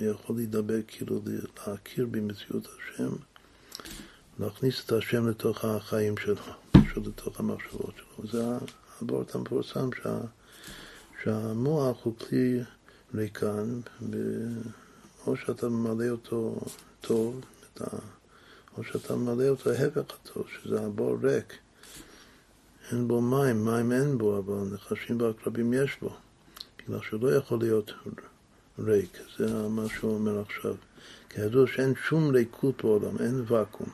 [0.00, 1.20] ויכול להידבק, כאילו
[1.66, 3.10] להכיר במציאות השם.
[4.38, 6.34] להכניס את השם לתוך החיים שלו,
[6.70, 8.28] פשוט לתוך המחשבות שלו.
[8.30, 8.44] זה
[9.00, 10.20] הבורט המפורסם שה,
[11.22, 12.60] שהמוח הוא כלי
[13.14, 13.80] ריקן,
[15.26, 16.60] או שאתה ממלא אותו
[17.00, 17.40] טוב,
[18.78, 21.52] או שאתה ממלא אותו ההפך הטוב, שזה הבור ריק.
[22.92, 26.16] אין בו מים, מים אין בו, אבל נחשים ועקרבים יש בו.
[26.78, 27.92] בגלל שהוא יכול להיות
[28.78, 30.74] ריק, זה מה שהוא אומר עכשיו.
[31.28, 33.88] כידוע שאין שום ריקות בעולם, אין ואקום.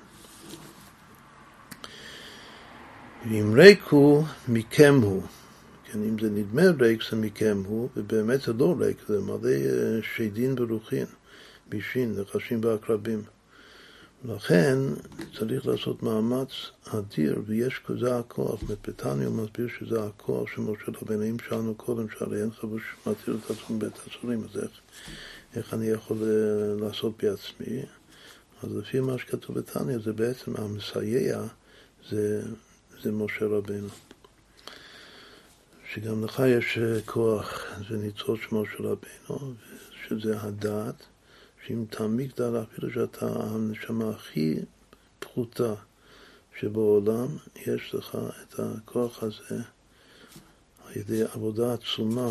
[3.25, 5.23] ואם ריק הוא, מכם הוא.
[5.93, 9.99] כן, אם זה נדמה ריק, זה מכם הוא, ובאמת זה לא ריק, זה מלא אה,
[10.17, 11.07] שדים ורוחין,
[11.69, 13.23] בישין, נחשים ועקרבים.
[14.25, 14.79] לכן
[15.39, 16.49] צריך לעשות מאמץ
[16.85, 18.63] אדיר, ויש כזה הכוח.
[18.87, 23.39] בתניא הוא מסביר שזה הכוח של משה רבינו, אם שאלנו קודם, שהרי אין חבוש מתיר
[23.45, 24.71] את עצמו בית הסורים, אז איך,
[25.57, 27.83] איך אני יכול אה, לעשות בעצמי?
[28.63, 31.43] אז לפי מה שכתוב בתניא, זה בעצם המסייע,
[32.11, 32.43] זה
[33.03, 33.89] זה משה רבנו.
[35.95, 39.55] שגם לך יש אה, כוח, זה ניצוץ שמו של רבנו,
[40.09, 40.95] שזה הדעת,
[41.67, 44.57] שאם תעמיק דעת, אפילו שאתה הנשמה הכי
[45.19, 45.75] פחותה,
[46.61, 47.27] שבעולם
[47.57, 49.63] יש לך את הכוח הזה
[50.85, 52.29] על ידי עבודה עצומה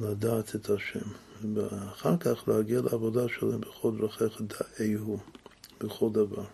[0.00, 1.08] לדעת את השם.
[1.54, 5.18] ואחר כך להגיע לעבודה שלהם בכל דרכיך דאהו,
[5.80, 6.44] בכל דבר.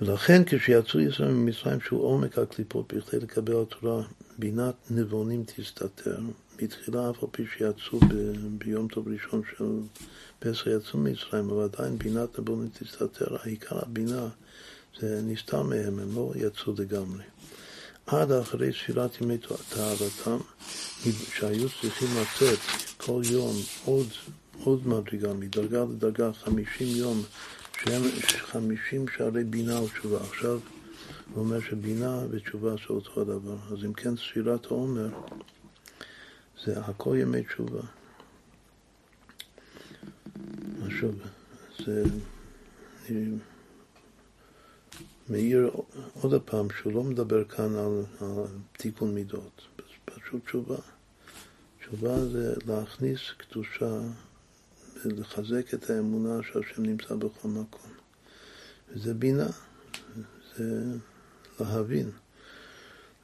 [0.00, 4.02] ולכן כשיצאו ישראל ממצרים, שהוא עומק הקליפות, בכדי לקבל התורה,
[4.38, 6.18] בינת נבונים תסתתר.
[6.62, 9.64] בתחילה, אף על פי שיצאו ב- ביום טוב ראשון של
[10.38, 13.36] פסח, יצאו ממצרים, אבל עדיין בינת נבונים תסתתר.
[13.42, 14.28] העיקר הבינה
[15.00, 17.24] זה נסתר מהם, הם לא יצאו לגמרי.
[18.06, 19.38] עד אחרי ספירת ימי
[19.68, 20.38] טהרתם,
[21.34, 22.58] שהיו צריכים לצאת
[22.96, 24.06] כל יום עוד,
[24.64, 27.22] עוד מדרגה, מדרגה לדרגה, חמישים יום,
[27.78, 28.02] שהם
[28.38, 30.18] חמישים שערי בינה ותשובה.
[30.20, 30.60] עכשיו
[31.34, 33.56] הוא אומר שבינה ותשובה זה אותו הדבר.
[33.72, 35.08] אז אם כן, ספירת העומר
[36.64, 37.80] זה הכל ימי תשובה.
[40.88, 41.14] שוב,
[41.86, 42.04] זה...
[45.28, 45.70] מעיר
[46.20, 49.62] עוד פעם שהוא לא מדבר כאן על, על תיקון מידות,
[50.04, 50.76] פשוט תשובה.
[51.80, 54.00] תשובה זה להכניס קדושה
[55.06, 57.90] ולחזק את האמונה שהשם נמצא בכל מקום.
[58.90, 59.48] וזה בינה,
[60.56, 60.82] זה
[61.60, 62.10] להבין,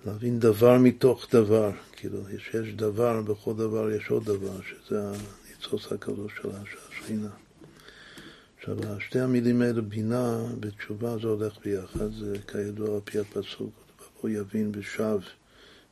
[0.06, 6.32] להבין דבר מתוך דבר, כאילו, יש דבר, בכל דבר יש עוד דבר, שזה הניצוץ הקדוש
[6.42, 6.48] של
[6.90, 7.30] השכינה.
[8.58, 13.72] עכשיו, שתי המילים האלה, בינה ותשובה, זה הולך ביחד, זה כידוע על פי הפסוק,
[14.20, 15.18] הוא יבין ושב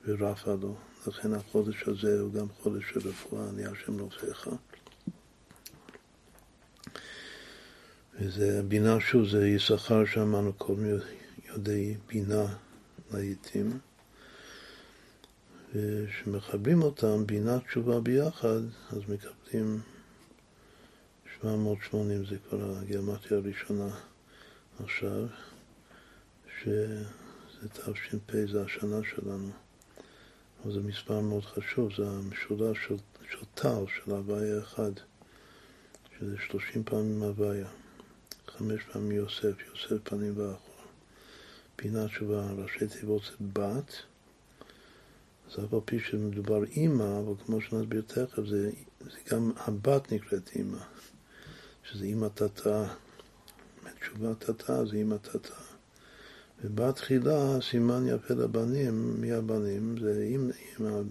[0.07, 0.75] ורפא לו.
[1.07, 4.49] לכן החודש הזה הוא גם חודש של רפואה, אני השם רופאיך.
[8.19, 10.85] וזה בינה, שוב, זה יששכר שאמרנו קודם
[11.49, 12.57] יודעי בינה
[13.13, 13.79] לעיתים.
[15.75, 19.81] וכשמחברים אותם, בינה תשובה ביחד, אז מקבלים
[21.41, 23.89] 780 זה כבר הגיאומטיה הראשונה
[24.85, 25.27] עכשיו,
[26.63, 29.51] שזה תש"פ, זה השנה שלנו.
[30.63, 32.97] אבל זה מספר מאוד חשוב, זה המשולש של,
[33.31, 34.93] של טל, של הוויה אחד,
[36.19, 37.69] שזה 30 פעמים הוויה,
[38.59, 40.75] חמש פעמים יוסף, יוסף פנים ואחור.
[41.77, 43.93] פינה תשובה, ראשי תיבות זה בת,
[45.47, 48.71] אז אף על פי שמדובר אימא, אבל כמו שנסביר תכף, זה,
[49.01, 50.79] זה גם הבת נקראת אימא.
[51.83, 52.85] שזה אימא תתא,
[54.01, 55.55] תשובה תתא זה אימא תתא.
[56.65, 59.97] ובתחילה סימן יפה לבנים, מי הבנים?
[60.01, 61.03] זה אם, אם, אם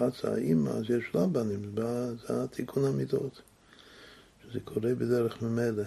[0.00, 1.74] הבת זה האימא, אז יש לה בנים,
[2.26, 3.42] זה התיקון המידות.
[4.42, 5.84] שזה קורה בדרך ממילא,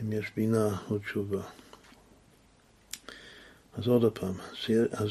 [0.00, 1.42] אם יש בינה או תשובה.
[3.72, 4.34] אז עוד פעם,
[4.92, 5.10] אז,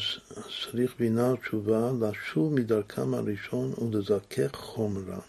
[0.72, 5.20] צריך בינה ותשובה לשוב מדרכם הראשון ולזכך חומרם.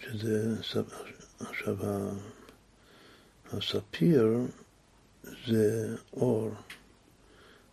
[0.00, 0.54] שזה,
[1.40, 1.76] עכשיו,
[3.52, 4.38] הספיר
[5.46, 6.50] זה אור,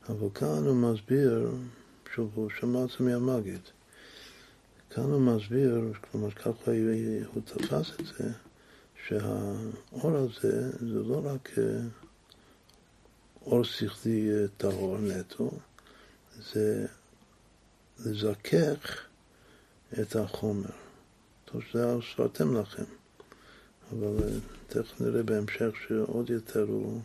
[0.10, 1.52] אבל כאן הוא מסביר,
[2.16, 3.62] שוב, הוא שמע את זה מהמגיד,
[4.90, 6.72] כאן הוא מסביר, כלומר ככה
[7.34, 8.32] הוא תפס את זה,
[9.08, 11.80] שהאור הזה זה לא רק אה,
[13.42, 15.52] אור שכלי אה, טהור נטו,
[16.54, 16.86] זה
[18.06, 19.06] לזכך
[20.02, 20.70] את החומר.
[21.46, 22.84] טוב שזה שרתם לכם.
[23.92, 27.02] אבל אה, תכף נראה בהמשך שעוד יותר הוא,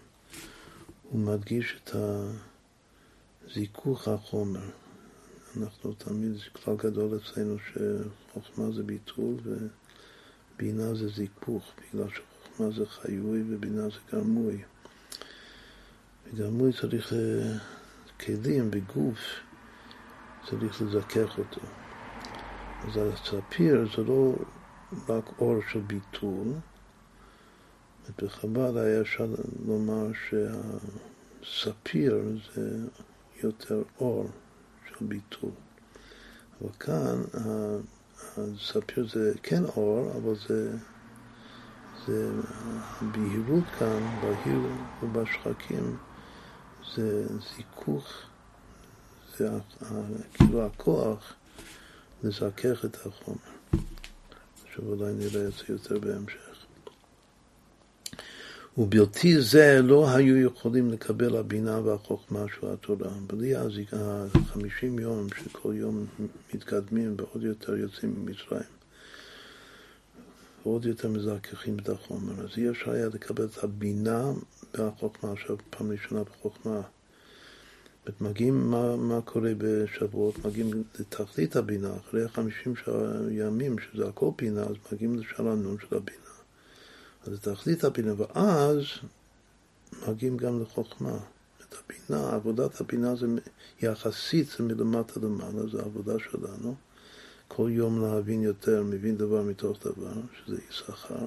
[1.10, 1.96] הוא מדגיש את
[3.54, 4.70] זיכוך החומר.
[5.56, 9.34] אנחנו תמיד, זה כלל גדול אצלנו שחוכמה זה ביטול
[10.60, 14.62] ובינה זה זיכוך, בגלל שחוכמה זה חיוי ובינה זה גרמוי.
[16.26, 17.58] וגרמוי צריך אה,
[18.20, 19.18] כלים בגוף,
[20.50, 21.60] צריך לזכך אותו.
[22.82, 24.34] אז הספיר זה לא
[25.08, 26.48] רק אור של ביטול,
[28.18, 29.26] בחב"ד היה אפשר
[29.66, 30.06] לומר
[31.42, 32.86] שהספיר זה
[33.42, 34.28] יותר אור
[34.88, 35.50] של ביטול.
[36.60, 37.22] אבל כאן
[38.38, 40.76] הספיר זה כן אור, אבל זה,
[42.06, 42.30] זה
[43.00, 44.60] הבהירות כאן, בהיר
[45.02, 45.96] ובשחקים,
[46.96, 48.08] זה זיכוך,
[49.38, 49.48] זה
[50.34, 51.34] כאילו הכוח
[52.22, 53.38] לזכך את החומר.
[54.64, 56.49] עכשיו אולי נראה את זה יותר בהמשך.
[58.78, 63.10] ובלתי זה לא היו יכולים לקבל הבינה והחוכמה של התורה.
[63.26, 63.54] בלי
[63.92, 66.06] החמישים יום שכל יום
[66.54, 68.62] מתקדמים ועוד יותר יוצאים ממצרים.
[70.62, 72.32] ועוד יותר מזככים את החומר.
[72.44, 74.32] אז אי אפשר היה לקבל את הבינה
[74.74, 76.80] והחוכמה, עכשיו פעם ראשונה בחוכמה.
[78.20, 80.44] מגיעים, מה, מה קורה בשבועות?
[80.44, 82.74] מגיעים לתכלית הבינה, אחרי חמישים
[83.30, 86.29] ימים, שזה הכל בינה, אז מגיעים לשאר הנון של הבינה.
[87.26, 88.84] אז תכלית הבינה, ואז
[90.08, 91.18] מגיעים גם לחוכמה.
[91.68, 93.26] את הבינה, עבודת הבינה זה
[93.82, 96.74] יחסית, זה מלמטה למעלה, זה העבודה שלנו.
[97.48, 101.26] כל יום להבין יותר, מבין דבר מתוך דבר, שזה יששכר.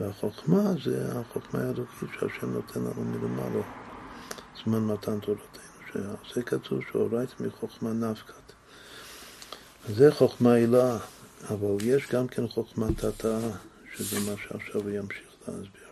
[0.00, 3.62] והחוכמה זה החוכמה האלוקית שהשם נותן לנו מלמעלה,
[4.64, 5.66] זמן מתן תורתנו.
[6.24, 8.52] שזה כתוב שאורייתא מחוכמה נפקת.
[9.88, 10.98] זה חוכמה עילה,
[11.50, 13.50] אבל יש גם כן חוכמה תתאה,
[13.96, 15.88] שזה מה שעכשיו הוא ימשיך להסביר.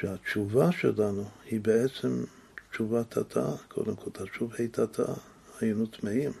[0.00, 2.24] שהתשובה שלנו היא בעצם
[2.70, 5.14] תשובה תתאה, קודם כל תשוב ה' תתאה,
[5.60, 6.32] היינו טמאים.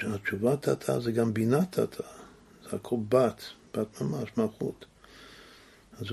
[0.00, 2.08] התשובה תתאה זה גם בינה תתאה,
[2.62, 3.42] זה הכל בת,
[3.74, 4.84] בת ממש, מלכות.
[6.00, 6.06] אז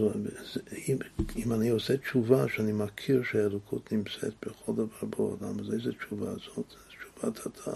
[0.88, 0.98] אם,
[1.36, 6.74] אם אני עושה תשובה שאני מכיר שהאלוקות נמצאת בכל דבר בעולם, אז איזה תשובה זאת?
[6.88, 7.74] תשובה תתאה.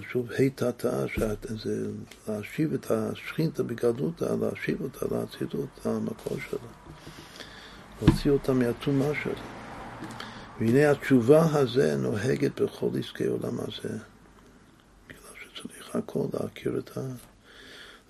[0.00, 1.04] תשוב ה' תתאה,
[1.64, 1.90] זה
[2.28, 6.58] להשיב את השכינתא בגדלותא, להשיב אותה לאצילות, למקור שלה.
[8.02, 9.34] להוציא אותה מהטומאה שלה.
[10.60, 13.98] והנה התשובה הזה נוהגת בכל עסקי עולם הזה.
[15.08, 17.00] בגלל שצריך הכל להכיר את ה...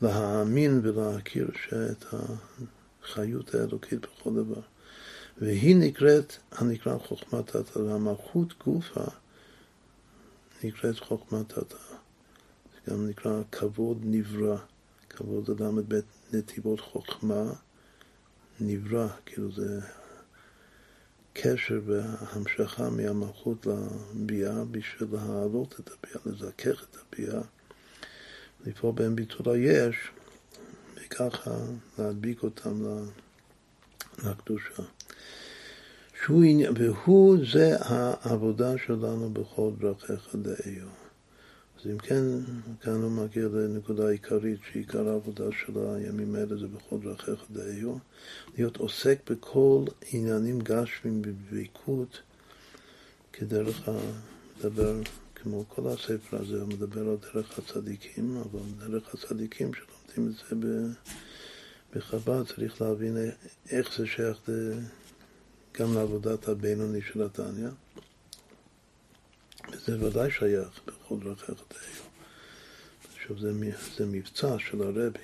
[0.02, 1.50] להאמין ולהכיר
[1.90, 2.04] את
[3.02, 4.60] החיות האלוקית בכל דבר.
[5.38, 9.04] והיא נקראת, הנקרא חוכמת התא, והמלכות גופה
[10.64, 11.76] נקראת חוכמת התא.
[12.74, 14.56] זה גם נקרא כבוד נברא,
[15.08, 17.52] כבוד אדם בית נתיבות חוכמה
[18.60, 19.80] נברא, כאילו זה
[21.32, 27.40] קשר והמשכה מהמלכות לביאה בשביל להעלות את הביאה, לזכך את הביאה,
[28.66, 29.96] לפעול בהם ביטול היש,
[30.94, 31.50] וככה
[31.98, 32.84] להדביק אותם
[34.24, 34.82] לקדושה.
[36.24, 36.44] שהוא,
[36.74, 40.86] והוא זה העבודה שלנו בכל דרכיך דאיו.
[41.80, 42.24] אז אם כן,
[42.80, 47.96] כאן הוא מגיע לנקודה עיקרית שעיקר העבודה של הימים האלה זה בכל דרכיך דאיו,
[48.58, 52.20] להיות עוסק בכל עניינים גשמים בדבקות
[53.32, 53.88] כדרך
[54.58, 55.00] לדבר,
[55.34, 60.86] כמו כל הספר הזה, הוא מדבר על דרך הצדיקים, אבל דרך הצדיקים שלומדים את זה
[61.94, 63.16] בחב"ד, צריך להבין
[63.70, 64.40] איך זה שייך
[65.78, 67.68] גם לעבודת הבינוני של התניא.
[69.72, 72.04] וזה ודאי שייך בכל דרכי חטאיו.
[73.14, 73.52] עכשיו זה,
[73.96, 75.18] זה מבצע של הרבי.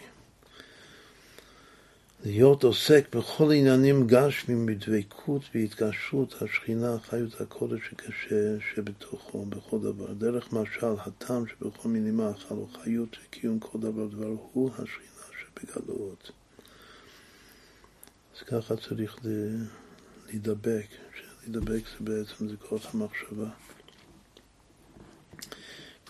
[2.24, 10.12] להיות עוסק בכל עניינים גשמים בדבקות והתקשרות השכינה, חיות הקודש שקשה שבתוכו, בכל דבר.
[10.12, 16.30] דרך משל, הטעם שבכל מאכל או חיות וקיום כל דבר דבר הוא השכינה שבגלויות.
[18.36, 19.16] אז ככה צריך
[20.30, 20.86] להידבק,
[21.42, 23.48] להידבק זה בעצם זה כוח המחשבה.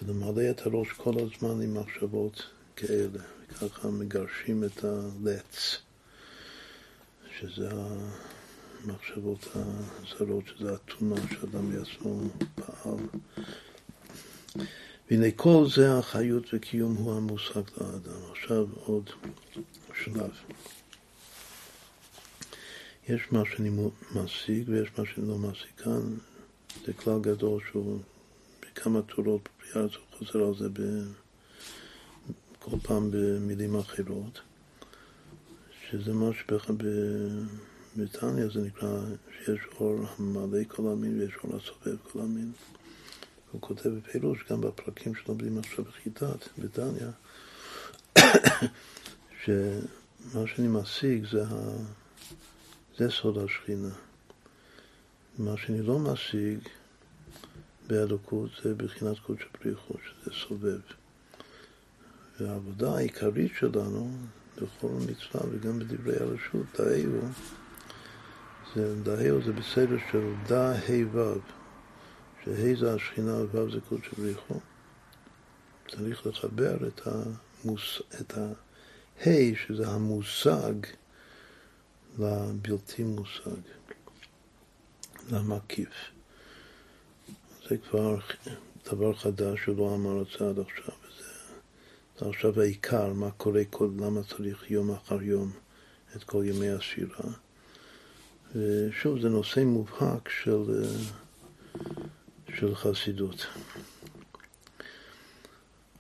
[0.03, 2.43] ולמלא את הראש כל הזמן עם מחשבות
[2.77, 3.19] כאלה,
[3.49, 5.77] וככה מגרשים את הלץ,
[7.39, 7.69] שזה
[8.85, 12.21] המחשבות הזרות, שזה הטומאה שאדם בעצמו
[12.55, 13.05] פעל.
[15.11, 18.31] והנה כל זה החיות וקיום הוא המושג לאדם.
[18.31, 19.11] עכשיו עוד
[20.05, 20.31] שלב.
[23.11, 23.71] יש מה שאני
[24.15, 25.71] משיג ויש מה שאני לא משיג.
[25.77, 26.17] כאן
[26.87, 28.01] זה כלל גדול שהוא
[28.61, 30.81] בכמה צורות אז הוא חוזר על זה ב...
[32.59, 34.41] כל פעם במילים אחרות,
[35.81, 36.31] שזה מה
[37.95, 39.01] שבטניה זה נקרא
[39.39, 42.53] שיש אור המלא כל המין ויש אור הסובב כל המין.
[43.53, 47.11] הוא כותב בפירוש גם בפרקים שלומדים עכשיו בחיטת, בטניה,
[49.45, 51.77] שמה שאני משיג זה, ה...
[53.01, 53.95] זה סוד השכינה.
[55.39, 56.59] מה שאני לא משיג
[57.87, 60.81] באלוקות זה בחינת קודש בריחו, שזה סובב.
[62.41, 64.11] והעבודה העיקרית שלנו
[64.57, 67.21] בכל מצווה וגם בדברי הרשות, דאהו,
[68.75, 71.39] זה, דאהו זה בסדר של דא ה' ו',
[72.45, 74.61] שה' זה השכינה וו' זה קודש בריחו.
[75.89, 80.73] צריך לחבר את, המוס, את ה-ה' שזה המושג
[82.19, 83.61] לבלתי מושג,
[85.31, 85.89] למקיף.
[87.69, 88.19] זה כבר
[88.93, 90.95] דבר חדש שהוא לא אמר את זה עד עכשיו.
[92.19, 95.53] זה עכשיו העיקר, מה קורה, כל, למה צריך יום אחר יום
[96.17, 97.31] את כל ימי השירה.
[98.55, 100.85] ושוב, זה נושא מובהק של,
[102.59, 103.47] של חסידות.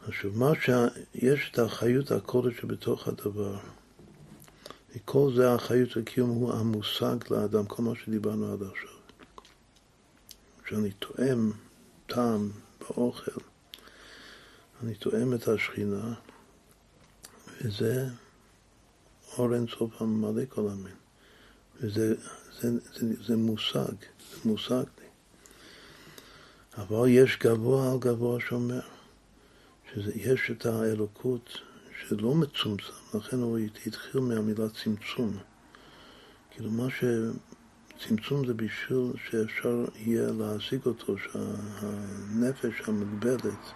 [0.08, 3.58] עכשיו, מה שיש את האחריות הקודש שבתוך הדבר.
[4.94, 8.90] וכל זה האחריות לקיום הוא המושג לאדם, כל מה שדיברנו עד עכשיו.
[10.68, 11.50] שאני תואם
[12.06, 13.40] טעם באוכל,
[14.82, 16.14] אני תואם את השכינה,
[17.60, 18.08] וזה
[19.38, 20.94] אור אינסוף הממלא כל המין.
[21.80, 22.14] וזה
[22.60, 23.92] זה, זה, זה מושג,
[24.30, 25.06] זה מושג לי.
[26.78, 28.80] אבל יש גבוה על גבוה שאומר,
[29.94, 31.58] שיש את האלוקות
[32.08, 35.36] שלא מצומצם, לכן הוא התחיל מהמילה צמצום.
[36.50, 43.72] כאילו מה שצמצום זה בשביל שאפשר יהיה להשיג אותו, שהנפש המוגבלת,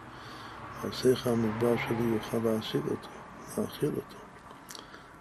[0.84, 3.08] השכל המוגבל שלי יוכל להשיג אותו,
[3.58, 4.16] להכיל אותו.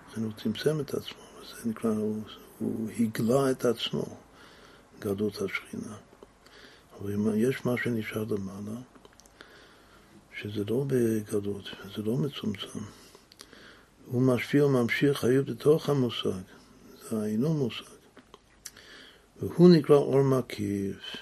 [0.09, 2.21] לכן הוא צמצם את עצמו, וזה נקרא, הוא,
[2.59, 4.05] הוא הגלה את עצמו,
[4.99, 5.95] גדות השכינה.
[7.01, 8.81] אבל יש מה שנשאר למעלה,
[10.41, 11.65] שזה לא בגדות,
[11.95, 12.79] זה לא מצומצם.
[14.05, 16.41] הוא משפיע וממשיך חיות בתוך המושג,
[17.09, 17.83] זה אינו מושג.
[19.41, 21.15] והוא נקרא אור מקיף.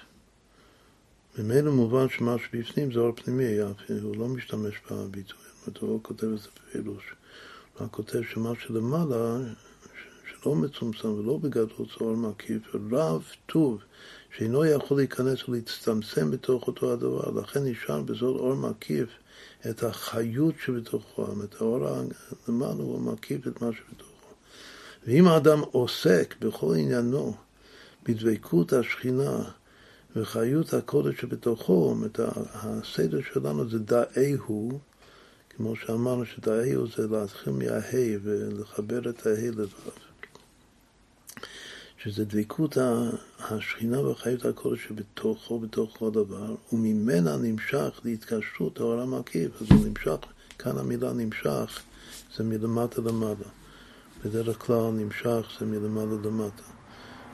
[1.39, 3.57] ממילא מובן שמה שבפנים זה אור פנימי,
[4.01, 5.39] הוא לא משתמש בביטוי,
[5.80, 7.14] הוא לא כותב את זה בפירוש.
[7.80, 9.38] הוא כותב שמה שלמעלה,
[10.30, 13.82] שלא מצומצם ולא בגדול זה אור מקיף, רב טוב,
[14.38, 19.09] שאינו יכול להיכנס ולהצטמצם בתוך אותו הדבר, לכן נשאר בזאת אור מקיף
[19.69, 21.88] את החיות שבתוכו, את האור
[22.47, 24.11] למעלה הוא מקיף את מה שבתוכו.
[25.07, 27.36] ואם האדם עוסק בכל עניינו
[28.03, 29.43] בדבקות השכינה
[30.15, 32.19] וחיות הקודש שבתוכו, את
[32.53, 34.79] הסדר שלנו זה דאי הוא,
[35.49, 40.11] כמו שאמרנו שדאי הוא זה להתחיל מההי ולחבר את ההי לבב.
[42.04, 42.78] שזה דבקות
[43.39, 50.18] השכינה וחיות הקודש שבתוכו, בתוך כל דבר, וממנה נמשך להתקשרות האור המקיף, אז הוא נמשך,
[50.60, 51.82] כאן המילה נמשך
[52.38, 53.47] זה מלמטה למעלה.
[54.26, 56.64] בדרך כלל נמשך זה מלמעלה למטה.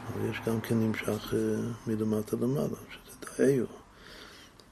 [0.07, 1.39] אבל יש גם כן נמשך אה,
[1.87, 3.65] מלמטה למעלה, שזה דאיו.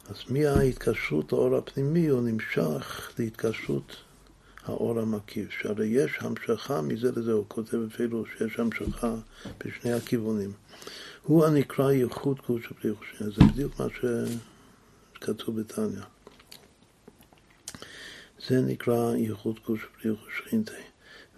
[0.10, 3.96] אז מההתקשרות לאור הפנימי הוא נמשך להתקשרות
[4.66, 9.16] האור המקיף, שהרי יש המשכה מזה לזה, הוא כותב אפילו שיש המשכה
[9.66, 10.52] בשני הכיוונים.
[11.24, 13.88] הוא הנקרא ייחוד קודש ובלי חושן, זה בדיוק מה
[15.20, 16.02] שכתוב בתניא.
[18.48, 20.82] זה נקרא ייחוד קודש ובלי חושנתי.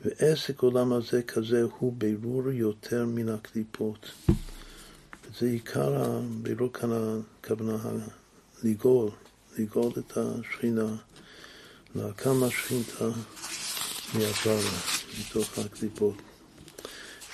[0.05, 4.11] ועסק עולם הזה כזה הוא בירור יותר מן הקליפות.
[5.39, 7.77] זה עיקר הבירור כאן הכוונה
[8.63, 9.09] לגאול,
[9.57, 10.95] לגאול את השכינה.
[11.97, 13.09] להקם השכינתה
[14.13, 14.71] מהפרה,
[15.19, 16.15] מתוך הקליפות.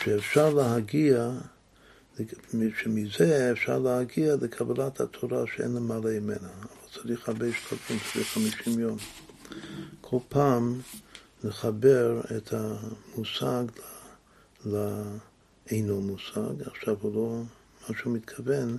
[0.03, 1.31] שאפשר להגיע,
[2.81, 6.49] שמזה אפשר להגיע לקבלת התורה שאין למעלה ממנה.
[6.61, 8.97] אבל צריך הרבה שקפים, צריך חמישים יום.
[10.01, 10.81] כל פעם
[11.43, 13.63] לחבר את המושג
[14.65, 16.61] לאינו מושג.
[16.65, 17.41] עכשיו הוא לא,
[17.89, 18.77] מה שהוא מתכוון,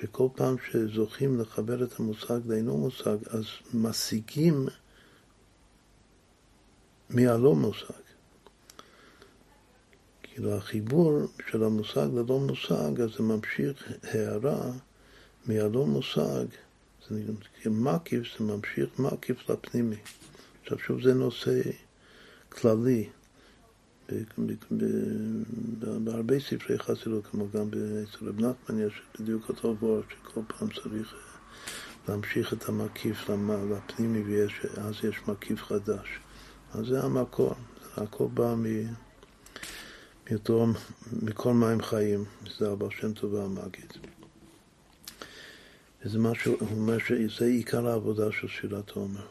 [0.00, 3.44] שכל פעם שזוכים לחבר את המושג לאינו מושג, אז
[3.74, 4.68] משיגים
[7.14, 8.02] מהלא מושג.
[10.22, 14.72] כאילו החיבור של המושג ללא מושג, אז זה ממשיך הערה
[15.46, 16.44] מהלא מושג,
[17.08, 19.96] זה מקיף, זה ממשיך מקיף לפנימי.
[20.62, 21.60] עכשיו שוב זה נושא
[22.48, 23.08] כללי
[26.04, 31.14] בהרבה ספרי חסידות, כמו גם אצל רב נחמן יש בדיוק אותו וורט שכל פעם צריך
[32.08, 33.30] להמשיך את המקיף
[33.70, 36.08] לפנימי ואז יש מקיף חדש.
[36.74, 37.54] אז זה המקור,
[37.96, 38.66] הכל בא מ...
[40.30, 40.66] מאותו,
[41.22, 42.24] מכל מים חיים,
[42.58, 43.92] זה הבא שם טוב והמגיד.
[46.04, 49.26] וזה משהו, הוא אומר שזה עיקר העבודה של שירת עומר.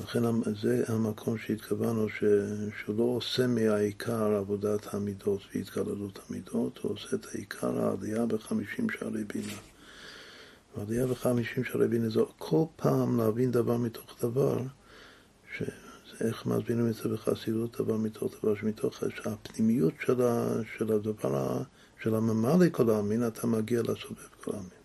[0.00, 0.20] לכן
[0.62, 2.24] זה המקום שהתכוונו ש,
[2.78, 9.24] שהוא לא עושה מהעיקר עבודת המידות והתגללות המידות, הוא עושה את העיקר העלייה בחמישים שערי
[9.24, 9.58] בינה.
[10.76, 14.58] העלייה בחמישים שערי בינה זה כל פעם להבין דבר מתוך דבר,
[15.56, 15.62] ש...
[16.20, 21.62] איך מסבירים את זה בחסידות, דבר מתוך דבר שמתוך הפנימיות של, ה, של הדבר,
[22.02, 24.80] של הממלא כל העמין, אתה מגיע לסובב כל העמין.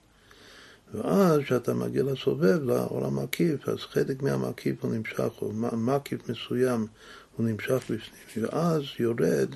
[0.93, 6.87] ואז כשאתה מגיע לסובב, לאור המקיף, אז חלק מהמקיף הוא נמשך, או מקיף מסוים
[7.35, 9.55] הוא נמשך בפנים, ואז יורד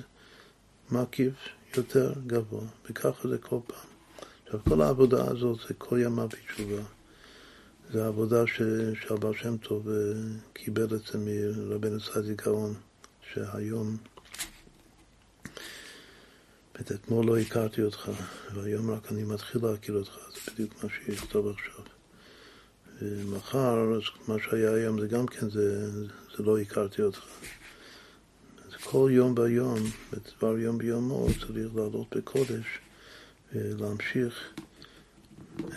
[0.90, 1.34] מקיף
[1.76, 3.90] יותר גבוה, וככה זה כל פעם.
[4.44, 6.82] עכשיו, כל העבודה הזאת זה כל ימה בתשובה.
[7.92, 8.44] זו עבודה
[8.94, 9.94] שהבר שם טוב אה,
[10.52, 12.74] קיבל את זה מרבנו סעדי גאון,
[13.32, 13.96] שהיום,
[16.80, 18.10] אתמול לא הכרתי אותך,
[18.54, 21.84] והיום רק אני מתחיל להכיר אותך, זה בדיוק מה שיכתוב עכשיו.
[23.02, 25.90] ומחר, אז מה שהיה היום זה גם כן, זה,
[26.36, 27.24] זה לא הכרתי אותך.
[28.68, 29.78] אז כל יום ביום,
[30.12, 32.66] בדבר יום ביומו, צריך לעלות בקודש
[33.52, 34.52] ולהמשיך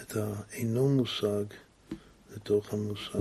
[0.02, 1.44] את האינו מושג
[2.36, 3.20] לתוך המושג.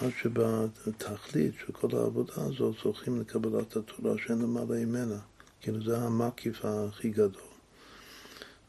[0.00, 5.18] עד שבתכלית של כל העבודה הזאת זוכים לקבלת התורה שאין למעלה ממנה.
[5.60, 7.42] כאילו זה המקיף הכי גדול,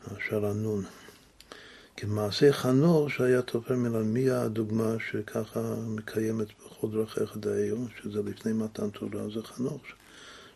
[0.05, 0.83] השרנון.
[1.97, 8.89] כמעשה חנוך שהיה תופר מלן, מי הדוגמה שככה מקיימת בכל דרכיך דאיו, שזה לפני מתן
[8.89, 9.81] תורה, זה חנוך.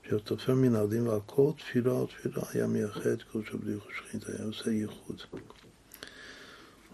[0.07, 5.21] שהיה תופר מנהלים ועל כל תפילה ותפילה היה מייחד קודש בלי חושכית, היה עושה ייחוד.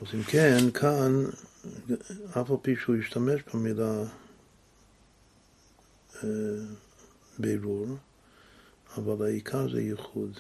[0.04, 1.26] אז אם כן, כאן,
[2.30, 4.04] אף על פי שהוא השתמש במילה
[6.24, 6.30] אה,
[7.40, 7.88] בירור,
[8.98, 10.40] אבל העיקר זה ייחוד.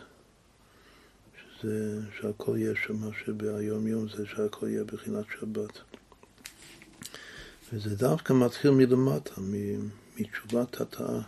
[1.37, 5.79] שזה שהכל יהיה שם, שביום יום זה שהכל יהיה בחינת שבת.
[7.73, 9.41] וזה דווקא מתחיל מלמטה,
[10.19, 11.21] מתשובת התאה,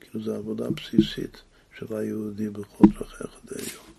[0.00, 1.42] כאילו זו עבודה בסיסית
[1.78, 3.89] של היהודי בכל דרכיך דיו.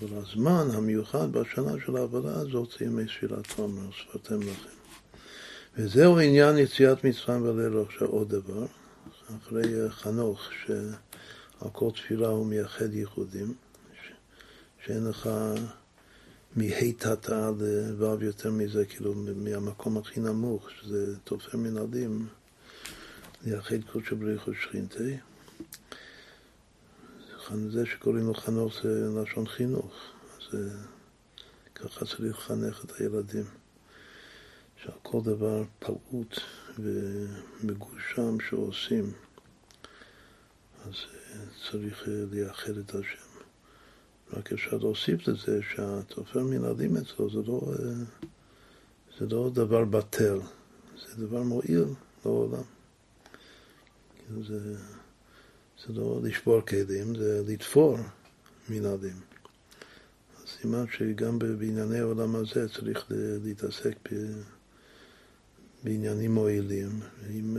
[0.00, 4.76] אבל הזמן המיוחד בשנה של העבודה הזאת זה ימי ספילת תומר, שפרתם לכם.
[5.76, 8.66] וזהו עניין יציאת מצרים בליל עכשיו עוד דבר,
[9.36, 13.54] אחרי חנוך, שעל כל תפילה הוא מייחד ייחודים.
[14.86, 15.30] שאין לך
[16.56, 17.50] מהיטתה
[17.98, 22.26] לו' יותר מזה, כאילו מהמקום הכי נמוך, שזה תופר מנהלים,
[23.44, 25.16] ליחד קודשא בריך ושכינתי.
[27.70, 29.92] זה שקוראים לו חנוך זה לשון חינוך,
[30.36, 30.60] אז
[31.74, 33.44] ככה צריך לחנך את הילדים,
[34.76, 36.40] שעל כל דבר פעוט
[36.78, 39.12] ומגושם שעושים,
[40.84, 40.94] אז
[41.70, 43.26] צריך לייחד את השם.
[44.32, 47.60] רק אפשר להוסיף לזה שהתופר מנהלים אצלו זה לא,
[49.18, 50.40] זה לא דבר בטל,
[50.96, 51.84] זה דבר מועיל
[52.24, 52.62] לעולם.
[54.42, 54.76] זה,
[55.84, 57.98] זה לא לשבור כלים, זה לתפור
[58.68, 59.20] מנהלים.
[60.46, 63.06] סימן שגם בענייני העולם הזה צריך
[63.44, 64.16] להתעסק ב,
[65.84, 67.00] בעניינים מועילים.
[67.30, 67.56] אם,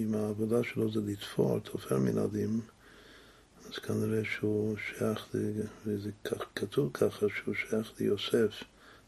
[0.00, 2.60] אם העבודה שלו זה לתפור, תופר מנהלים,
[3.68, 5.28] אז כנראה שהוא שייך,
[5.86, 8.62] וזה כך, כתוב ככה, שהוא שייך ליוסף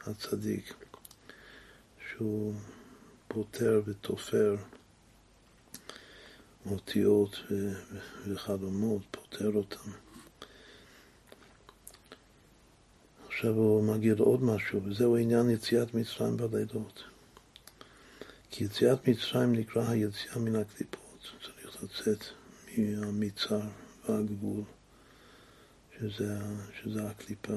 [0.07, 0.75] הצדיק,
[2.11, 2.55] שהוא
[3.29, 4.57] פותר ותופר
[6.71, 7.37] אותיות
[8.29, 9.91] וחלומות, פותר אותם.
[13.27, 17.03] עכשיו הוא מגיע לעוד משהו, וזהו עניין יציאת מצרים בלילות.
[18.51, 22.25] כי יציאת מצרים נקרא היציאה מן הקליפות, צריך לצאת
[22.79, 23.61] מהמצר.
[24.09, 24.63] הגבול,
[25.99, 26.39] שזה,
[26.83, 27.57] שזה הקליפה.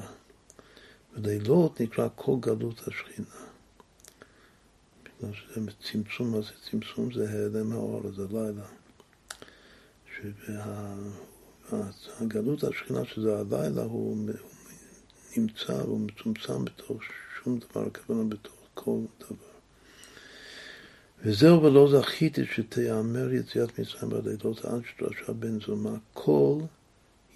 [1.14, 3.36] ולילות נקרא כל גלות השכינה.
[5.04, 7.14] בגלל שזה צמצום, מה זה צמצום?
[7.14, 8.66] זה העלם האור, זה לילה.
[11.70, 14.18] שהגלות השכינה, שזה הלילה, הוא,
[15.38, 17.02] נמצא, הוא מצומצם בתוך
[17.44, 19.54] שום דבר, הכוונה בתוך כל דבר.
[21.26, 26.60] וזהו ולא זכיתי שתיאמר יציאת מצרים בלילות עד שדרשה בן זומה כל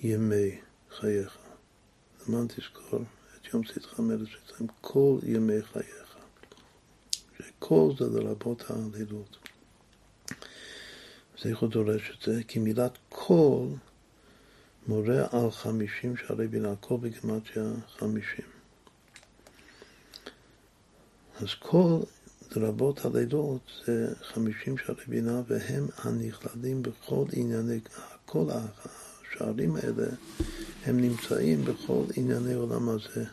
[0.02, 0.60] ימי
[1.00, 1.38] חייך.
[2.28, 3.00] למען תזכור
[3.36, 6.16] את יום צאתך מארץ מצרים כל ימי חייך.
[7.38, 9.47] שכל זה לרבות הלילות.
[11.40, 12.44] אז איך הוא דורש את זה?
[12.48, 13.68] כי מילת כל
[14.88, 17.64] מורה על חמישים שערי בינה, כל בגמטיה
[17.98, 18.46] חמישים.
[21.40, 22.00] אז כל
[22.56, 27.80] לרבות הלילות זה חמישים שערי בינה והם הנכללים בכל ענייני,
[28.26, 30.08] כל השערים האלה
[30.86, 33.26] הם נמצאים בכל ענייני עולם הזה,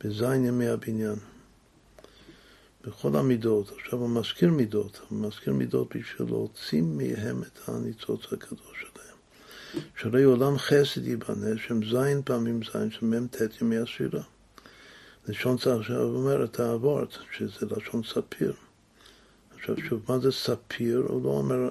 [0.00, 1.16] בזין ימי הבניין,
[2.88, 3.72] בכל המידות.
[3.78, 9.16] עכשיו הוא מזכיר מידות, הוא מזכיר מידות בשביל להוציא מהם את הניצוץ הקדוש שלהם.
[9.96, 14.22] שהרי עולם חסד ייבנה, שהם זין פעמים זין, שמ"ט ימי הספירה.
[15.28, 16.60] לשון עכשיו אומר את
[17.32, 18.52] שזה לשון ספיר.
[19.54, 21.06] עכשיו שוב, מה זה ספיר?
[21.08, 21.68] הוא לא אומר,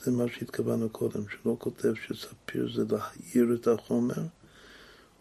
[0.00, 4.22] זה מה שהתכוונו קודם, שלא כותב שספיר זה להעיר את החומר,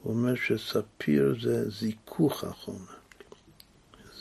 [0.02, 3.05] הוא אומר שספיר זה זיכוך החומר.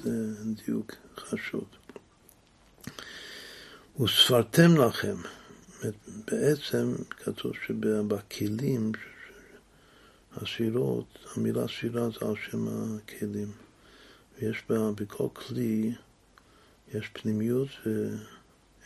[0.04, 0.34] זה
[0.66, 1.64] דיוק חשוב.
[4.00, 5.16] וספרתם לכם,
[6.26, 8.92] בעצם כתוב שבכלים
[10.32, 13.52] הספירות, המילה ספירה זה על שם הכלים.
[14.38, 15.94] ויש בה, בכל כלי,
[16.94, 17.68] יש פנימיות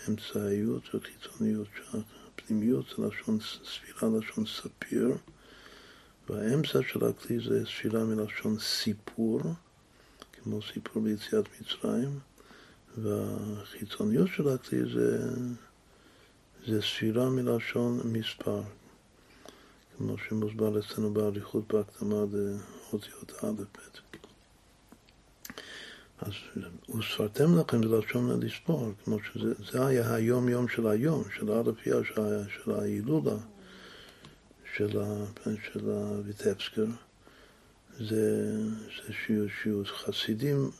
[0.08, 1.68] ואמצעיות וחיצוניות.
[2.34, 5.16] הפנימיות זה לשון ספירה, לשון ספיר,
[6.28, 9.40] והאמצע של הכלי זה ספירה מלשון סיפור,
[10.42, 12.18] כמו סיפור ביציאת מצרים,
[12.98, 15.30] והחיצוניות של הכלי זה,
[16.66, 18.62] זה ספירה מלשון מספר,
[19.96, 22.24] כמו שמוסבר אצלנו באריכות בהקדמה
[22.92, 24.08] לאותיות א' ב'.
[26.20, 26.32] אז
[26.98, 32.72] וספרתם לכם זה לשון לספור, כמו שזה היה היום יום של היום, של האלפיה, של,
[32.72, 33.36] ההילולה,
[34.76, 35.00] של,
[35.44, 36.84] של הויטבסקר,
[38.00, 38.52] זה,
[39.06, 39.12] זה
[39.62, 40.70] שיעור חסידים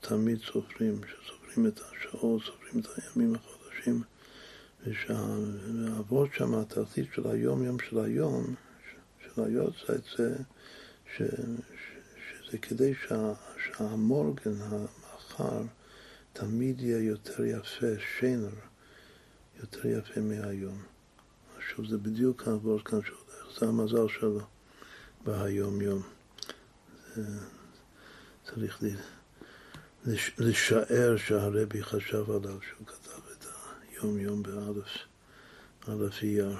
[0.00, 4.02] תמיד סופרים, שסופרים את השעות, סופרים את הימים החודשים,
[4.86, 8.54] ושהעבוד שם, התחתית של היום יום של היום,
[9.24, 10.36] של היוצא, זה,
[11.16, 11.22] ש,
[12.28, 13.32] שזה כדי שה,
[13.64, 15.62] שהמורגן, המחר,
[16.32, 17.86] תמיד יהיה יותר יפה,
[18.18, 18.54] שיינר,
[19.60, 20.82] יותר יפה מהיום.
[21.68, 24.40] שוב, זה בדיוק העבוד כאן שהולך, זה המזל שלו
[25.24, 26.17] בהיום יום.
[28.44, 28.82] צריך
[30.38, 33.46] לשער שהרבי חשב עליו שהוא כתב את
[33.90, 34.88] היום יום באלף,
[35.88, 36.56] אלף אייר,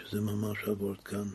[0.00, 1.28] שזה ממש עבוד כאן.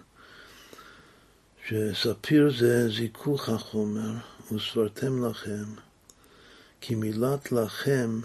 [1.67, 4.11] שספיר זה זיכוך החומר,
[4.51, 5.63] וסברתם לכם,
[6.81, 8.19] כי מילת לכם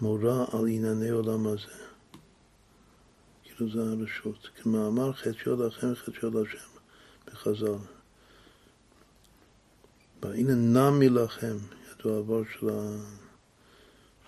[0.00, 1.84] מורה על ענייני עולם הזה.
[3.42, 4.48] כאילו זה הרשות.
[4.62, 6.77] כמאמר חציו לכם חציו לשם
[7.32, 7.74] בחז"ל.
[10.22, 11.56] והנה נמי לכם,
[11.90, 12.98] ידוע עבור של ה...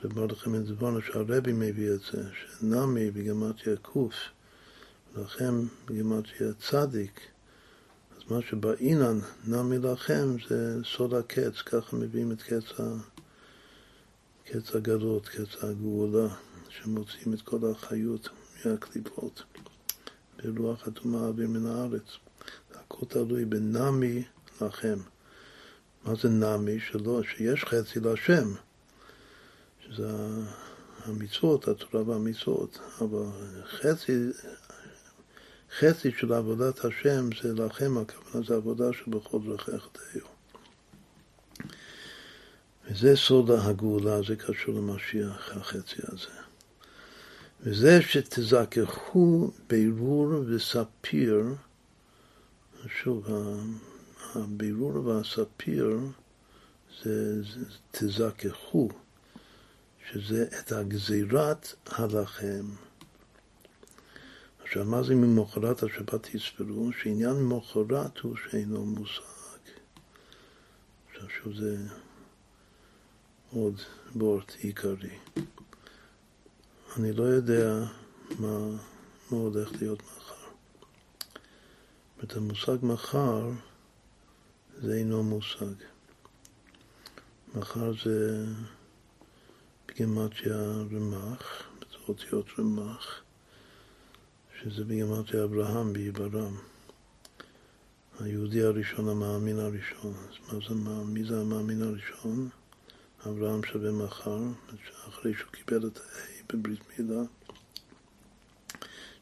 [0.04, 4.14] לכם את זבונה שהרבי מביא את זה, שנמי בגמטיה קוף,
[5.16, 7.20] לכם בגמטיה צדיק,
[8.30, 12.82] מה שבאינן נמי לכם זה סוד הקץ, ככה מביאים את קץ, ה...
[14.44, 16.28] קץ הגלות, קץ הגאולה,
[16.68, 18.28] שמוציאים את כל החיות
[18.64, 19.42] מהקליפות
[20.44, 22.29] ברוח הטומאה אוויר מן הארץ.
[22.74, 24.22] הכל תלוי בנמי
[24.60, 24.98] לכם.
[26.04, 26.80] מה זה נמי?
[26.80, 28.54] שלא, שיש חצי להשם,
[29.80, 30.08] שזה
[31.04, 33.24] המצוות, התורה והמצוות, אבל
[33.64, 34.12] חצי
[35.78, 40.24] חצי של עבודת השם זה לכם, הכוונה זה עבודה שבכל דרכיך תהיו.
[42.90, 46.40] וזה סוד הגאולה, זה קשור למשיח, החצי הזה.
[47.60, 51.44] וזה שתזכחו בירור וספיר,
[52.88, 53.26] שוב,
[54.34, 55.98] הבירור והספיר
[57.02, 58.88] זה, זה תזכחו,
[60.10, 62.64] שזה את הגזירת הלחם.
[64.62, 66.92] עכשיו, מה זה ממחרת השבת יספרו?
[66.92, 69.22] שעניין ממחרת הוא שאינו מושג.
[71.10, 71.76] עכשיו, שוב זה
[73.50, 73.80] עוד
[74.14, 75.18] בורט עיקרי.
[76.96, 77.84] אני לא יודע
[78.38, 78.68] מה,
[79.30, 80.19] מה הולך להיות מחר.
[82.24, 83.50] את המושג מחר
[84.82, 85.74] זה אינו מושג.
[87.54, 88.44] מחר זה
[89.88, 90.56] בגימטיה
[90.92, 91.62] רמ"ח,
[92.06, 93.22] באותיות רמ"ח.
[94.62, 96.56] שזה בגימטרי אברהם בעיברם.
[98.20, 100.14] היהודי הראשון, המאמין הראשון.
[100.28, 102.48] אז מה זה, מי זה המאמין הראשון?
[103.26, 104.38] אברהם שווה מחר,
[105.08, 107.22] אחרי שהוא קיבל את ה-A בברית מילה,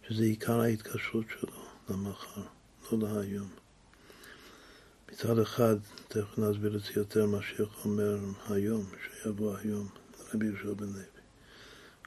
[0.08, 2.42] שזה עיקר ההתקשרות שלו למחר,
[2.92, 3.48] לא להיום.
[5.12, 5.76] מצד אחד,
[6.08, 8.00] תכף נסביר את זה יותר, מה שיכול
[8.48, 9.88] היום, שיבוא היום,
[10.34, 11.02] רבי יהושע בן לוי.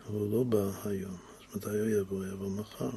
[0.05, 2.25] אבל הוא לא בא היום, אז מתי הוא יבוא?
[2.25, 2.89] יבוא מחר.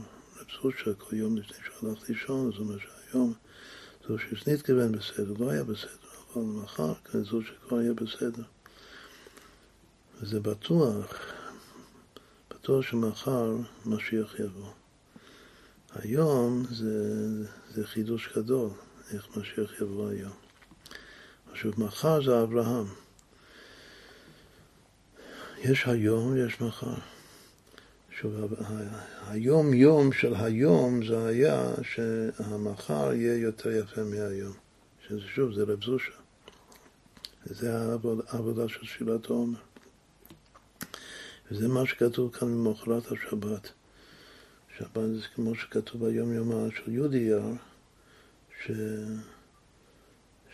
[0.61, 3.35] סושה כל יום לפני שהוא הלך לישון, זאת אומרת שהיום
[4.09, 5.91] זו שסניתגוון בסדר, לא היה בסדר,
[6.35, 8.43] אבל מחר זו שכבר יהיה בסדר.
[10.20, 11.20] וזה בטוח,
[12.51, 13.57] בטוח שמחר
[13.87, 14.84] משיח יבוא.
[15.95, 17.29] היום זה,
[17.75, 18.71] זה חידוש גדול,
[19.13, 20.33] איך משיח יבוא היום.
[21.53, 22.87] עכשיו, מחר זה אברהם.
[25.59, 26.95] יש היום, יש מחר.
[28.21, 28.35] שוב,
[29.27, 34.53] היום יום של היום זה היה שהמחר יהיה יותר יפה מהיום.
[35.09, 36.13] שזה שוב, זה רב זושה.
[37.47, 37.73] זה
[38.29, 39.59] העבודה של תפילת העומר.
[41.51, 43.73] וזה מה שכתוב כאן ממחרת השבת.
[44.79, 47.53] שבת זה כמו שכתוב ביום יומה של יער,
[48.62, 48.70] ש...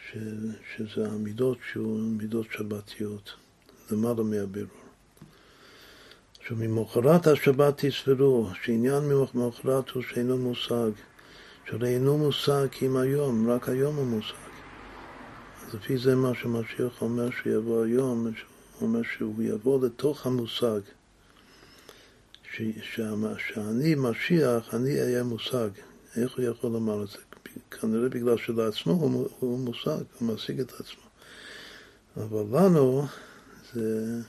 [0.07, 0.17] ש...
[0.75, 3.31] שזה המידות שהוא מידות שבתיות,
[3.91, 4.71] למעלה מהבירור.
[6.41, 9.03] עכשיו, ממחרת השבת תספרו, שעניין
[9.35, 10.91] ממחרת הוא שאינו מושג.
[11.67, 14.35] שהרי אינו מושג אם היום, רק היום הוא מושג.
[15.67, 18.33] אז לפי זה מה שמשיח אומר שיבוא היום, הוא
[18.89, 20.81] אומר שהוא יבוא לתוך המושג.
[22.53, 22.63] ש,
[23.39, 25.71] שאני משיח, אני אהיה מושג.
[26.17, 27.19] איך הוא יכול לומר את זה?
[27.71, 31.03] כנראה בגלל שלעצמו הוא, הוא מושג, הוא משיג את עצמו.
[32.17, 33.07] אבל לנו
[33.75, 34.21] זה...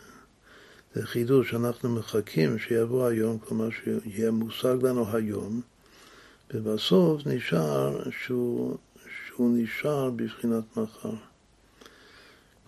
[0.95, 5.61] זה חידוש שאנחנו מחכים שיבוא היום, כלומר שיהיה מושג לנו היום,
[6.53, 8.78] ובסוף נשאר שהוא,
[9.28, 11.13] שהוא נשאר בבחינת מחר.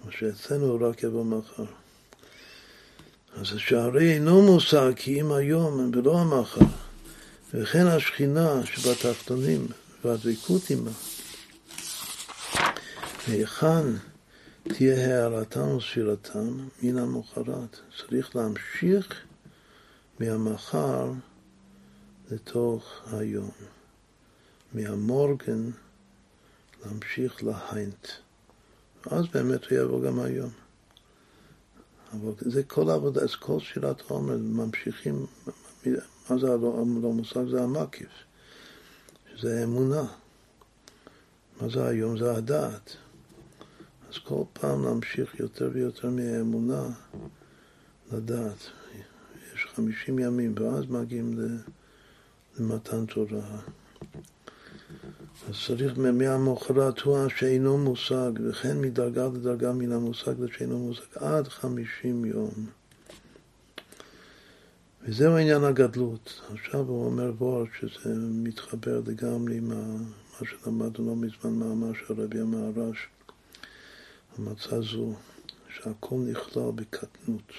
[0.06, 1.66] מה שאצלנו רק יבוא מחר.
[3.36, 6.66] אז שהרי אינו מושג כי אם היום ולא המחר,
[7.54, 9.68] וכן השכינה שבתחתונים
[10.04, 10.92] והדבקות עמה.
[13.28, 13.86] היכן
[14.64, 17.78] תהיה הערתם וספירתם מן המוחרת.
[17.98, 19.24] צריך להמשיך
[20.20, 21.12] מהמחר
[22.32, 23.52] לתוך היום.
[24.74, 25.70] מהמורגן
[26.86, 28.08] להמשיך להיינט.
[29.06, 30.63] ואז באמת הוא יבוא גם היום.
[32.14, 35.26] אבל זה כל העבודה, אז כל שירת עומר ממשיכים,
[36.30, 37.48] מה זה הלא מושג?
[37.50, 38.10] זה המקיף,
[39.36, 40.04] שזה האמונה.
[41.62, 42.18] מה זה היום?
[42.18, 42.96] זה הדעת.
[44.10, 46.88] אז כל פעם להמשיך יותר ויותר מהאמונה
[48.12, 48.70] לדעת.
[49.56, 51.40] יש חמישים ימים, ואז מגיעים
[52.60, 53.60] למתן תורה.
[55.50, 62.26] אז צריך מהמוחרת הוא שאינו מושג, וכן מדרגה לדרגה מן המושג לשאינו מושג, עד חמישים
[62.26, 62.52] יום.
[65.02, 66.42] וזהו עניין הגדלות.
[66.54, 72.40] עכשיו הוא אומר בור שזה מתחבר לגמרי עם מה שלמדנו לא מזמן מאמר של רבי
[72.40, 73.08] המהר"ש.
[74.38, 75.14] המצה זו
[75.70, 77.52] שהכל נכלל בקטנות.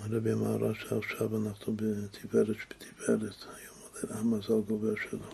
[0.00, 1.76] הרבי המהר"ש שעכשיו אנחנו
[2.54, 3.69] שבתפארת, היום
[4.08, 5.26] המזל גובר שלו.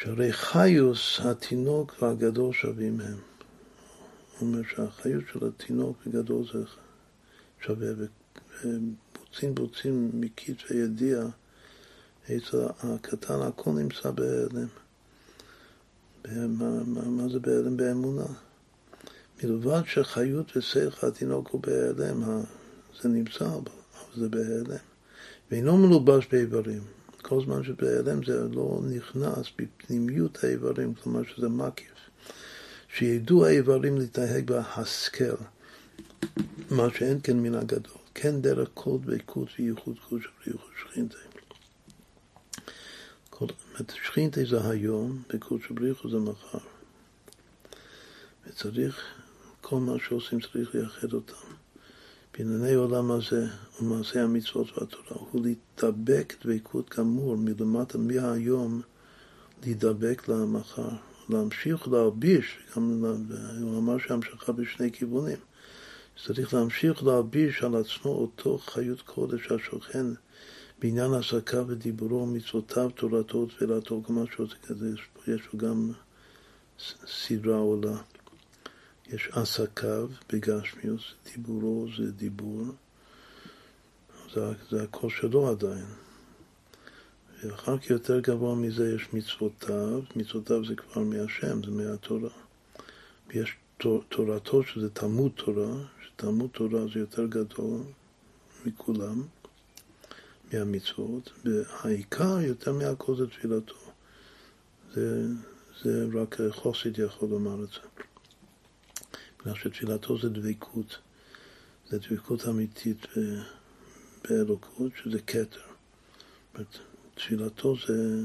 [0.00, 3.16] שהרי חיוס התינוק והגדול שווים הם.
[4.38, 6.64] הוא אומר שהחיות של התינוק וגדול זה
[7.60, 7.88] שווה,
[8.64, 11.22] ובוצים בוצים מכתבי ידיע,
[12.24, 14.68] אצל הקטן הכל נמצא בהיעלם.
[16.28, 17.76] מה, מה, מה זה בהיעלם?
[17.76, 18.26] באמונה.
[19.44, 22.42] מלבד שחיות ושכל התינוק הוא בהיעלם,
[23.02, 23.62] זה נמצא, אבל
[24.16, 24.91] זה בהיעלם.
[25.52, 26.80] ואינו מלובש באיברים.
[27.22, 31.86] כל זמן שבהיעלם זה לא נכנס בפנימיות האיברים, כלומר שזה מקיף.
[32.96, 35.34] שידעו האיברים להתנהג בהשכל,
[36.70, 37.96] מה שאין כן מן הגדול.
[38.14, 41.16] כן דרך כל דבקות וייחוד קודש ובריחוד שכינתה.
[44.04, 46.58] שכינתה זה היום, וקודש ובריחוד זה מחר.
[48.46, 49.02] וצריך,
[49.60, 51.61] כל מה שעושים צריך לייחד אותם.
[52.38, 53.46] בענייני עולם הזה
[53.80, 58.80] ומעשי המצוות והתורה הוא להתדבק דבקות גמור מלמטה מהיום
[59.62, 60.88] להידבק למחר,
[61.28, 63.04] להמשיך להלביש, גם
[63.60, 65.38] הוא אמר שהמשכה בשני כיוונים,
[66.26, 70.06] צריך להמשיך להלביש על עצמו אותו חיות קודש השוכן
[70.78, 74.88] בעניין עסקה ודיבורו, מצוותיו, תורתו, תפילתו, כמו שעושה כזה,
[75.26, 75.92] יש פה גם
[77.06, 77.96] סדרה עולה.
[79.06, 82.64] יש עסקיו בגשמיוס, דיבורו זה דיבור,
[84.34, 85.84] זה, זה הקול שלו עדיין.
[87.42, 92.30] ואחר כך יותר גבוה מזה יש מצוותיו, מצוותיו זה כבר מהשם, זה מהתורה.
[93.28, 93.56] ויש
[94.08, 95.74] תורתו שזה תלמוד תורה,
[96.06, 97.80] שתלמוד תורה זה יותר גדול
[98.66, 99.22] מכולם,
[100.52, 103.74] מהמצוות, והעיקר יותר מהכל זה תפילתו.
[104.94, 105.26] זה,
[105.82, 108.02] זה רק חוסית יכול לומר את זה.
[109.42, 110.98] בגלל שתפילתו זה דבקות,
[111.90, 113.06] זה דבקות אמיתית
[114.24, 115.60] באלוקות, שזה כתר.
[117.14, 118.20] תפילתו זה,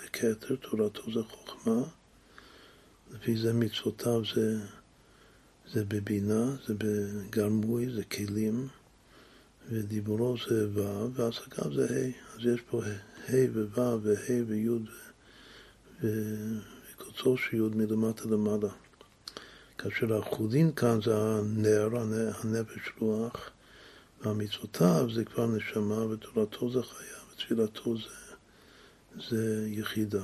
[0.00, 1.82] זה כתר, תורתו זה חוכמה,
[3.10, 4.58] לפי זה מצוותיו זה,
[5.72, 8.68] זה בבינה, זה בגרמוי, זה כלים,
[9.68, 12.36] ודיבורו זה ו', ועסקיו זה ה'.
[12.36, 14.68] אז יש פה ה' וו' וה' וי'
[16.00, 18.68] וקוצו של י' מלמטה למעלה.
[19.82, 21.88] כאשר החולין כאן זה הנר,
[22.42, 23.50] הנפש רוח,
[24.20, 28.34] והמצוותיו זה כבר נשמה, ותורתו זה חיה, ותפילתו זה,
[29.28, 30.22] זה יחידה.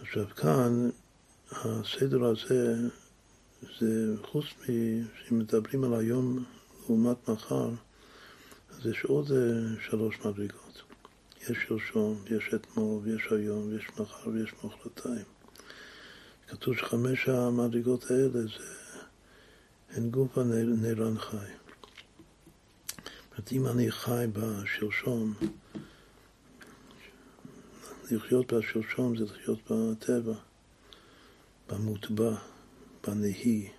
[0.00, 0.90] עכשיו כאן,
[1.52, 2.76] הסדר הזה,
[3.80, 4.44] זה חוץ
[5.24, 6.44] שמדברים על היום
[6.82, 7.70] לעומת מחר,
[8.70, 9.30] אז יש עוד
[9.88, 10.82] שלוש מדרגות.
[11.40, 15.39] יש שלשום, יש אתמול, יש היום, יש מחר ויש מחרתיים.
[16.50, 18.64] כתוב שחמש המדרגות האלה זה
[19.90, 21.36] הן גוף הנרן חי.
[23.36, 25.34] זאת אם אני חי בשלשום,
[28.10, 30.34] לחיות בשלשום זה לחיות בטבע,
[31.68, 32.36] במוטבע,
[33.06, 33.70] בנהי.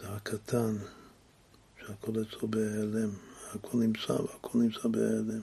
[0.00, 0.76] זה הקטן,
[1.80, 3.10] שהכל אצלו בהיעלם,
[3.52, 5.40] הכל נמצא והכל נמצא בהיעלם.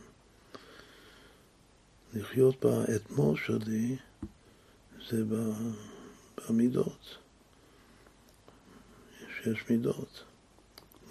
[2.14, 3.98] לחיות באתמול שלי
[5.10, 5.24] זה
[6.49, 7.18] במידות.
[9.22, 10.24] יש, יש מידות,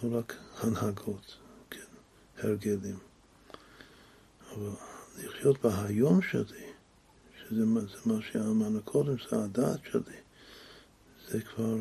[0.02, 1.36] לא רק הנהגות,
[1.70, 1.80] כן,
[2.38, 2.98] הרגלים.
[4.52, 4.70] אבל
[5.18, 6.66] לחיות בהיום שלי,
[7.38, 10.16] שזה מה, זה מה שאמרנו קודם, זה הדעת שלי,
[11.28, 11.76] זה כבר.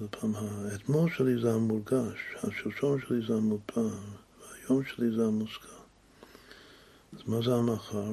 [0.00, 3.88] עוד פעם, האתמול שלי זה המורגש, השלשום שלי זה המודפר,
[4.40, 5.78] והיום שלי זה המוזכר.
[7.12, 8.12] אז מה זה המחר?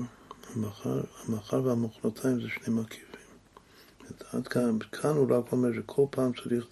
[0.56, 3.08] המחר, המחר והמוחרתיים זה שני מרכיבים.
[4.34, 6.66] עד כאן, כאן הוא רק אומר שכל פעם צריך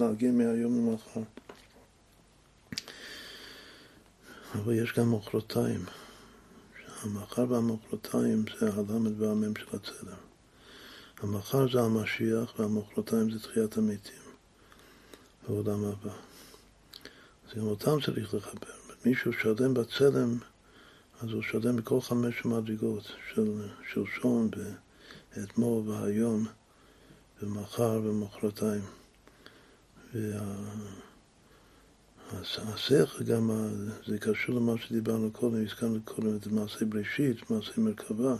[0.00, 1.20] להגיע מהיום למחר.
[4.54, 5.84] אבל יש גם מוחרתיים.
[7.02, 10.16] המחר והמוחרתיים זה הלמד והמם של הצלם.
[11.18, 14.22] המחר זה המשיח והמוחרתיים זה תחיית המתים
[15.48, 16.12] בעולם הבא.
[17.48, 18.72] אז גם אותם צריך לחבר.
[19.04, 20.38] מישהו שלם בצלם,
[21.22, 24.50] אז הוא שלם בכל חמש המדרגות של שלשום
[25.36, 26.46] ואתמול והיום
[27.42, 28.82] ומחר ומחרתיים.
[32.32, 33.50] והשכל גם,
[34.06, 38.36] זה קשור למה שדיברנו קודם, הזכרנו קודם את מעשה בראשית, מעשה מרכבה.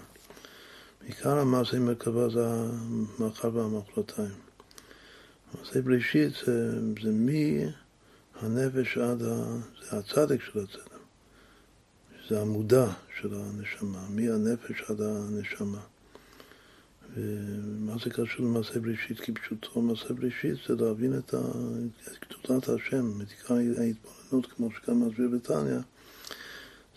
[1.05, 4.35] עיקר המעשה מרכבה זה המחר והמחרתיים.
[5.55, 7.13] מעשה בראשית זה, זה
[8.43, 9.57] מהנפש עד ה...
[9.91, 10.92] זה הצדק של הצדק.
[12.33, 12.87] זה המודע
[13.21, 15.81] של הנשמה, מהנפש עד הנשמה.
[17.15, 19.81] ומה זה קשור למעשה בראשית כפשוטו?
[19.81, 21.35] מעשה בראשית זה להבין את
[22.23, 25.79] גדולת השם, עיקר ההתבוננות, כמו שגם מסביר בתניא,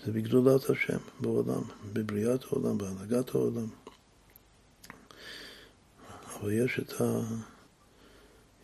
[0.06, 1.62] זה בגדולת השם בעולם,
[1.94, 3.68] בבריאת העולם, בהנהגת העולם.
[6.40, 7.22] אבל יש את, ה...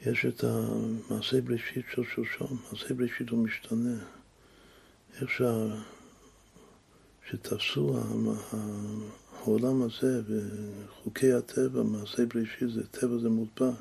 [0.06, 3.98] יש את המעשה בראשית של שושום, מעשה בראשית הוא משתנה.
[5.22, 5.68] איך שה...
[7.30, 7.98] שתפסו
[9.42, 13.72] העולם הזה וחוקי הטבע, מעשה בראשית, זה טבע זה מוטבע.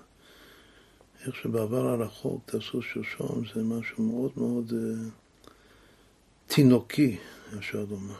[1.27, 5.51] איך שבעבר הרחוק תעשו שושום זה משהו מאוד מאוד uh,
[6.47, 7.19] תינוקי,
[7.59, 8.15] אפשר לומר.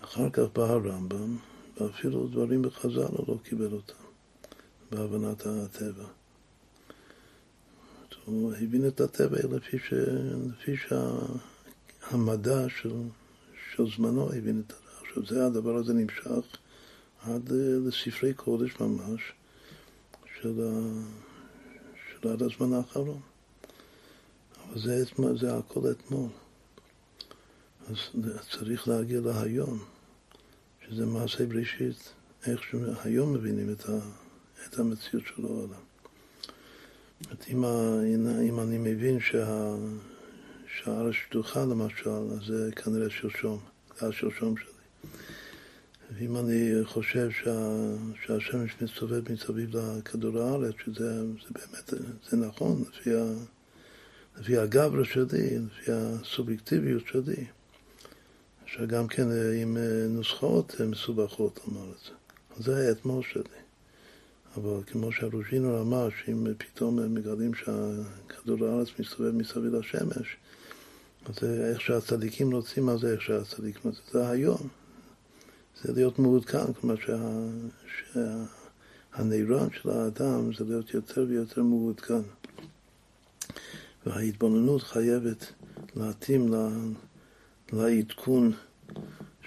[0.00, 1.36] אחר כך בא הרמב"ם,
[1.80, 4.04] ואפילו דברים בחז"ל הוא לא קיבל אותם,
[4.90, 6.04] בהבנת הטבע.
[8.24, 9.92] הוא הבין את הטבע לפי, ש...
[10.50, 10.76] לפי
[12.10, 12.92] שהמדע של...
[13.74, 14.76] של זמנו הבין את זה.
[15.00, 16.26] עכשיו, זה הדבר הזה נמשך
[17.22, 19.20] עד אה, לספרי קודש ממש
[20.40, 20.70] של, ה...
[22.10, 23.20] של עד הזמן האחרון.
[24.68, 25.04] אבל זה,
[25.40, 26.28] זה הכל אתמול.
[27.90, 27.96] אז
[28.50, 29.78] צריך להגיע להיום,
[30.86, 32.12] שזה מעשה בראשית,
[32.46, 33.98] איך שהיום מבינים את, ה...
[34.68, 35.84] את המציאות של העולם.
[37.48, 37.64] אם,
[38.48, 39.74] אם אני מבין שה...
[40.78, 43.58] שהארץ שטוחה למשל, אז זה כנראה שלשום,
[44.00, 45.10] זה השלשום שלי.
[46.12, 47.78] ואם אני חושב שה,
[48.26, 51.94] שהשמש מסתובב מסביב לכדור הארץ, שזה זה באמת,
[52.30, 53.24] זה נכון, לפי, ה,
[54.38, 57.46] לפי הגברה שלי, לפי הסובייקטיביות שלי,
[58.66, 59.26] שגם כן
[59.62, 59.76] עם
[60.08, 62.62] נוסחאות מסובכות לומר את זה.
[62.62, 63.64] זה היה אתמול שלי.
[64.56, 70.36] אבל כמו שהרוז'ינר אמר, שאם פתאום מגלים שהכדור הארץ מסתובב מסביב לשמש,
[71.26, 71.34] אז
[71.70, 74.04] איך שהצדיקים רוצים, מה זה איך שהצדיקים רוצים?
[74.12, 74.68] זה היום.
[75.82, 77.18] זה להיות מעודכן, כלומר שה,
[79.72, 82.22] של האדם זה להיות יותר ויותר מעודכן.
[84.06, 85.52] וההתבוננות חייבת
[85.96, 86.54] להתאים
[87.72, 88.52] לעדכון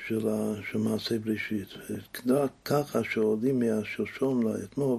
[0.07, 0.27] של,
[0.75, 1.67] מעשה בראשית.
[2.65, 4.97] ככה שעולים מהשלשום לאתמול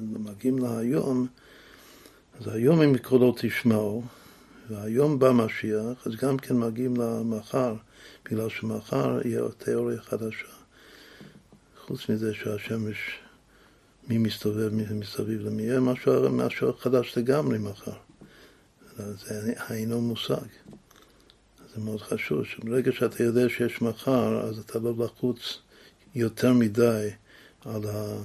[0.00, 1.26] ומגיעים להיום,
[2.40, 4.02] אז היום הם יקראו לו תשמעו,
[4.70, 7.74] והיום בא משיח, אז גם כן מגיעים למחר,
[8.24, 10.46] בגלל שמחר יהיה תיאוריה חדשה.
[11.86, 13.18] חוץ מזה שהשמש,
[14.08, 17.96] מי מסתובב מסביב למי, יהיה משהו, משהו חדש לגמרי מחר.
[18.96, 20.46] זה אינו מושג.
[21.74, 25.58] זה מאוד חשוב, שברגע שאתה יודע שיש מחר, אז אתה לא לחוץ
[26.14, 27.10] יותר מדי
[27.64, 28.16] על, ה,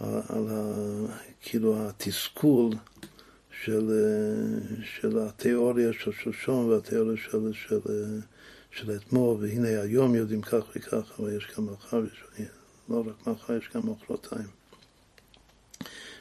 [0.00, 0.74] על, על ה,
[1.40, 2.70] כאילו התסכול
[3.64, 3.90] של,
[4.82, 7.80] של התיאוריה של שושון והתיאוריה של, של,
[8.70, 12.44] של אתמול, והנה היום יודעים כך וכך, אבל יש גם מחר, יש,
[12.88, 14.48] לא רק מחר, יש גם מחרתיים.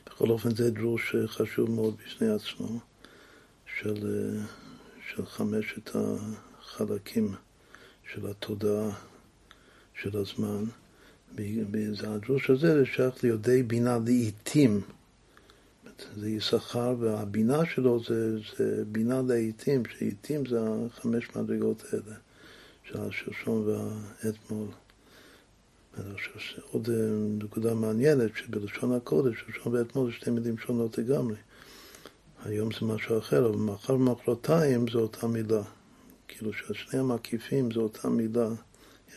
[0.06, 2.80] בכל אופן זה דרוש חשוב מאוד בפני עצמו
[3.80, 4.36] של,
[5.10, 7.36] של חמשת החלקים
[8.14, 8.92] של התודעה
[9.94, 10.64] של הזמן.
[12.04, 14.82] הדרוש הזה זה שייך ליודעי בינה לעיתים.
[16.18, 22.16] זה יששכר, והבינה שלו זה, זה בינה לעיתים, שעיתים זה החמש מדרגות האלה,
[22.84, 24.68] של השלשום והאתמול.
[26.72, 26.96] עוד אה,
[27.44, 31.36] נקודה מעניינת, שבלשון הקודש, שלשום ואתמול זה שתי מילים שונות לגמרי.
[32.46, 35.64] היום זה משהו אחר, אבל מחר ומחרתיים זה אותה מילה.
[36.28, 38.50] כאילו ששני המקיפים זה אותה מילה,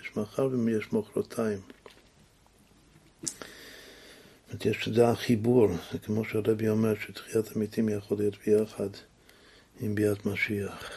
[0.01, 1.59] יש מחר ויש מחרתיים.
[4.65, 8.89] יש לזה החיבור, זה כמו שהרבי אומר שתחיית המתים יכול להיות ביחד
[9.81, 10.91] עם ביאת משיח.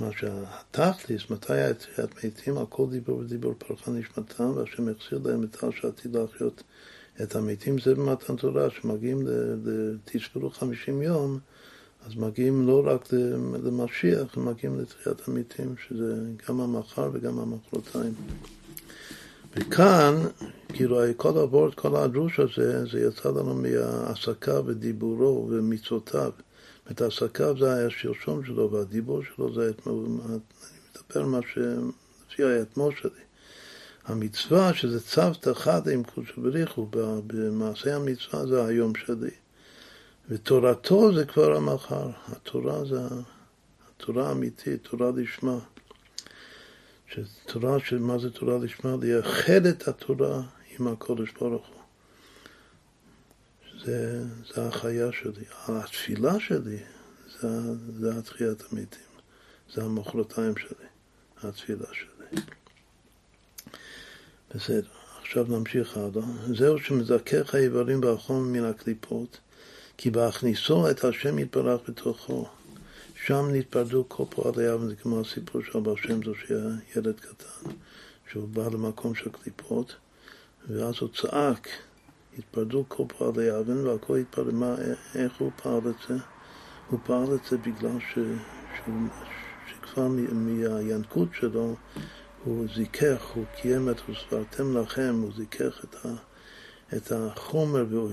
[0.00, 2.58] מה שהתכליס, מתי היה תחיית מתים?
[2.58, 6.62] הכל דיבור ודיבור פרחה נשמתם, והשם החזיר להם את הר שעתיד להחיות
[7.22, 9.26] את המתים, זה במתן תורה, שמגיעים,
[10.04, 11.38] תספרו חמישים יום,
[12.06, 13.08] אז מגיעים לא רק
[13.64, 16.14] למשיח, מגיעים לתחיית המתים, שזה
[16.48, 18.14] גם המחר וגם המחרתיים.
[19.56, 20.14] וכאן,
[20.68, 26.30] כאילו, כל הוורד, כל הדרוש הזה, זה יצא לנו מהעסקה ודיבורו ומצוותיו.
[26.90, 33.10] את העסקה זה היה השלשום שלו, והדיבור שלו זה, אני מדבר מה שלפי האתמול שלי.
[34.04, 36.86] המצווה, שזה צוותא חד עם קודשו בריחו,
[37.26, 39.30] במעשה המצווה זה היום שלי.
[40.28, 42.10] ותורתו זה כבר המחר.
[42.28, 43.00] התורה זה
[43.88, 45.58] התורה האמיתית, תורה לשמה.
[47.10, 48.96] שתורה, מה זה תורה לשמה?
[49.00, 50.42] לייחד את התורה
[50.78, 51.82] עם הקודש ברוך הוא.
[53.84, 54.22] זה,
[54.54, 55.44] זה החיה שלי.
[55.66, 56.78] התפילה שלי
[57.40, 57.48] זה,
[58.00, 59.08] זה התחיית המתים.
[59.74, 60.86] זה המחרתיים שלי,
[61.42, 62.40] התפילה שלי.
[64.54, 64.88] בסדר,
[65.20, 66.26] עכשיו נמשיך הלאה.
[66.58, 69.38] זהו שמזכך האיברים והחום מן הקליפות,
[69.96, 72.48] כי בהכניסו את השם יתברך בתוכו.
[73.28, 77.70] שם נתפרדו כל פועלי אבן, זה כמו הסיפור של בר שם זו שהיה ילד קטן,
[78.30, 79.96] שהוא בא למקום של קליפות,
[80.68, 81.68] ואז הוא צעק,
[82.38, 84.74] התפרדו כל פועלי אבן, והכל התפרדו, מה,
[85.14, 86.14] איך הוא פעל את זה?
[86.88, 89.08] הוא פעל את זה בגלל ש, שהוא,
[89.68, 91.76] שכבר מהינקות שלו
[92.44, 96.08] הוא זיכך, הוא קיים את וסברתם לכם, הוא זיכך את, ה,
[96.96, 98.12] את החומר, והוא,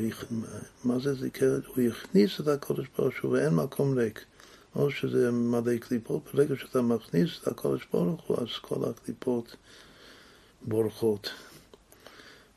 [0.83, 1.67] מה זה זיכך?
[1.67, 4.25] הוא הכניס את הקודש ברוך הוא ואין מקום ריק.
[4.75, 9.55] או שזה מלא קליפות, ברגע שאתה מכניס את הקודש ברוך הוא, אז כל הקליפות
[10.61, 11.29] בורחות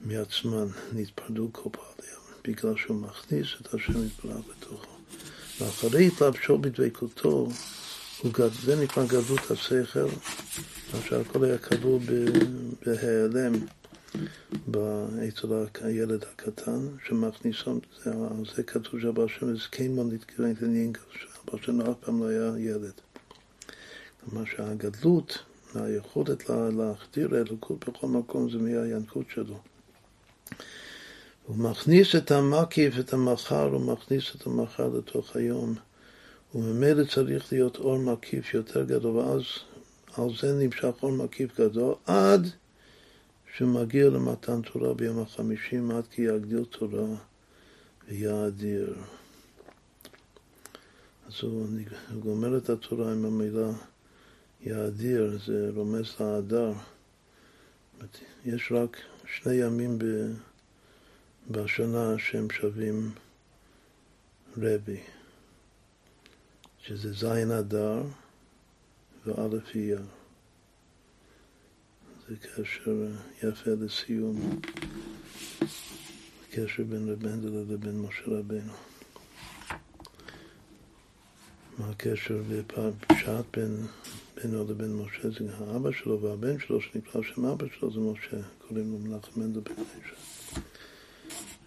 [0.01, 1.83] מעצמן, נתפרדו כל פעם,
[2.45, 4.93] בגלל שהוא מכניס את השם יתברך בתוכו.
[5.61, 7.49] ואחרי התלבשו בדבקותו,
[8.65, 10.09] זה נקרא גדלות השכל,
[10.95, 12.01] מה שהכל היה כלול
[12.87, 13.53] בהיעלם
[15.29, 15.49] אצל
[15.81, 18.13] הילד הקטן, שמכניסו, זה,
[18.57, 20.93] זה כתוב שבא שם זקיימון נתקרן עניין
[21.49, 22.93] אבל שלנו אף פעם לא היה ילד.
[24.21, 25.39] כלומר שהגדלות,
[25.75, 29.59] היכולת להחדיר אלוקות בכל מקום זה מהינקות שלו.
[31.47, 35.75] הוא מכניס את המקיף, את המחר, הוא מכניס את המחר לתוך היום.
[36.55, 39.43] וממילא צריך להיות אור מקיף יותר גדול, ואז
[40.17, 42.49] על זה נמשך אור מקיף גדול, עד
[43.59, 47.07] שמגיע למתן תורה ביום החמישים, עד כי יגדיל תורה
[48.09, 48.95] ויאדיר.
[51.27, 51.67] אז הוא,
[52.19, 53.71] גומר את התורה עם המילה
[54.61, 56.73] יאדיר, זה רומז להדר.
[58.45, 60.05] יש רק שני ימים ב,
[61.51, 63.11] בשנה שהם שווים
[64.57, 65.01] רבי,
[66.79, 68.03] שזה זין אדר
[69.27, 70.18] ואלף אייר.
[72.29, 73.07] זה קשר
[73.43, 74.61] יפה לסיום,
[76.51, 78.73] קשר בין רבנדל לבין משה רבינו.
[81.79, 83.87] מה הקשר בפשט בין
[84.35, 88.93] בינו לבין משה, זה האבא שלו והבן שלו, שנקרא שם אבא שלו זה משה, קוראים
[88.93, 90.17] לו מנחם מנדל בן אישה.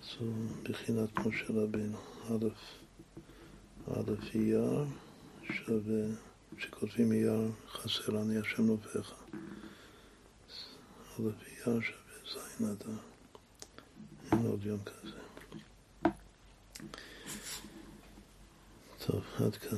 [0.03, 0.25] זו
[0.63, 1.97] בחינת משה רבינו.
[2.29, 2.47] א',
[3.91, 4.85] א' אייר
[5.53, 6.03] שווה,
[6.57, 9.13] כשכותבים אייר חסר אני השם נובך.
[11.21, 12.97] א' אייר שווה זין אדם.
[14.31, 15.17] אין עוד יום כזה.
[19.05, 19.77] טוב, עד כאן.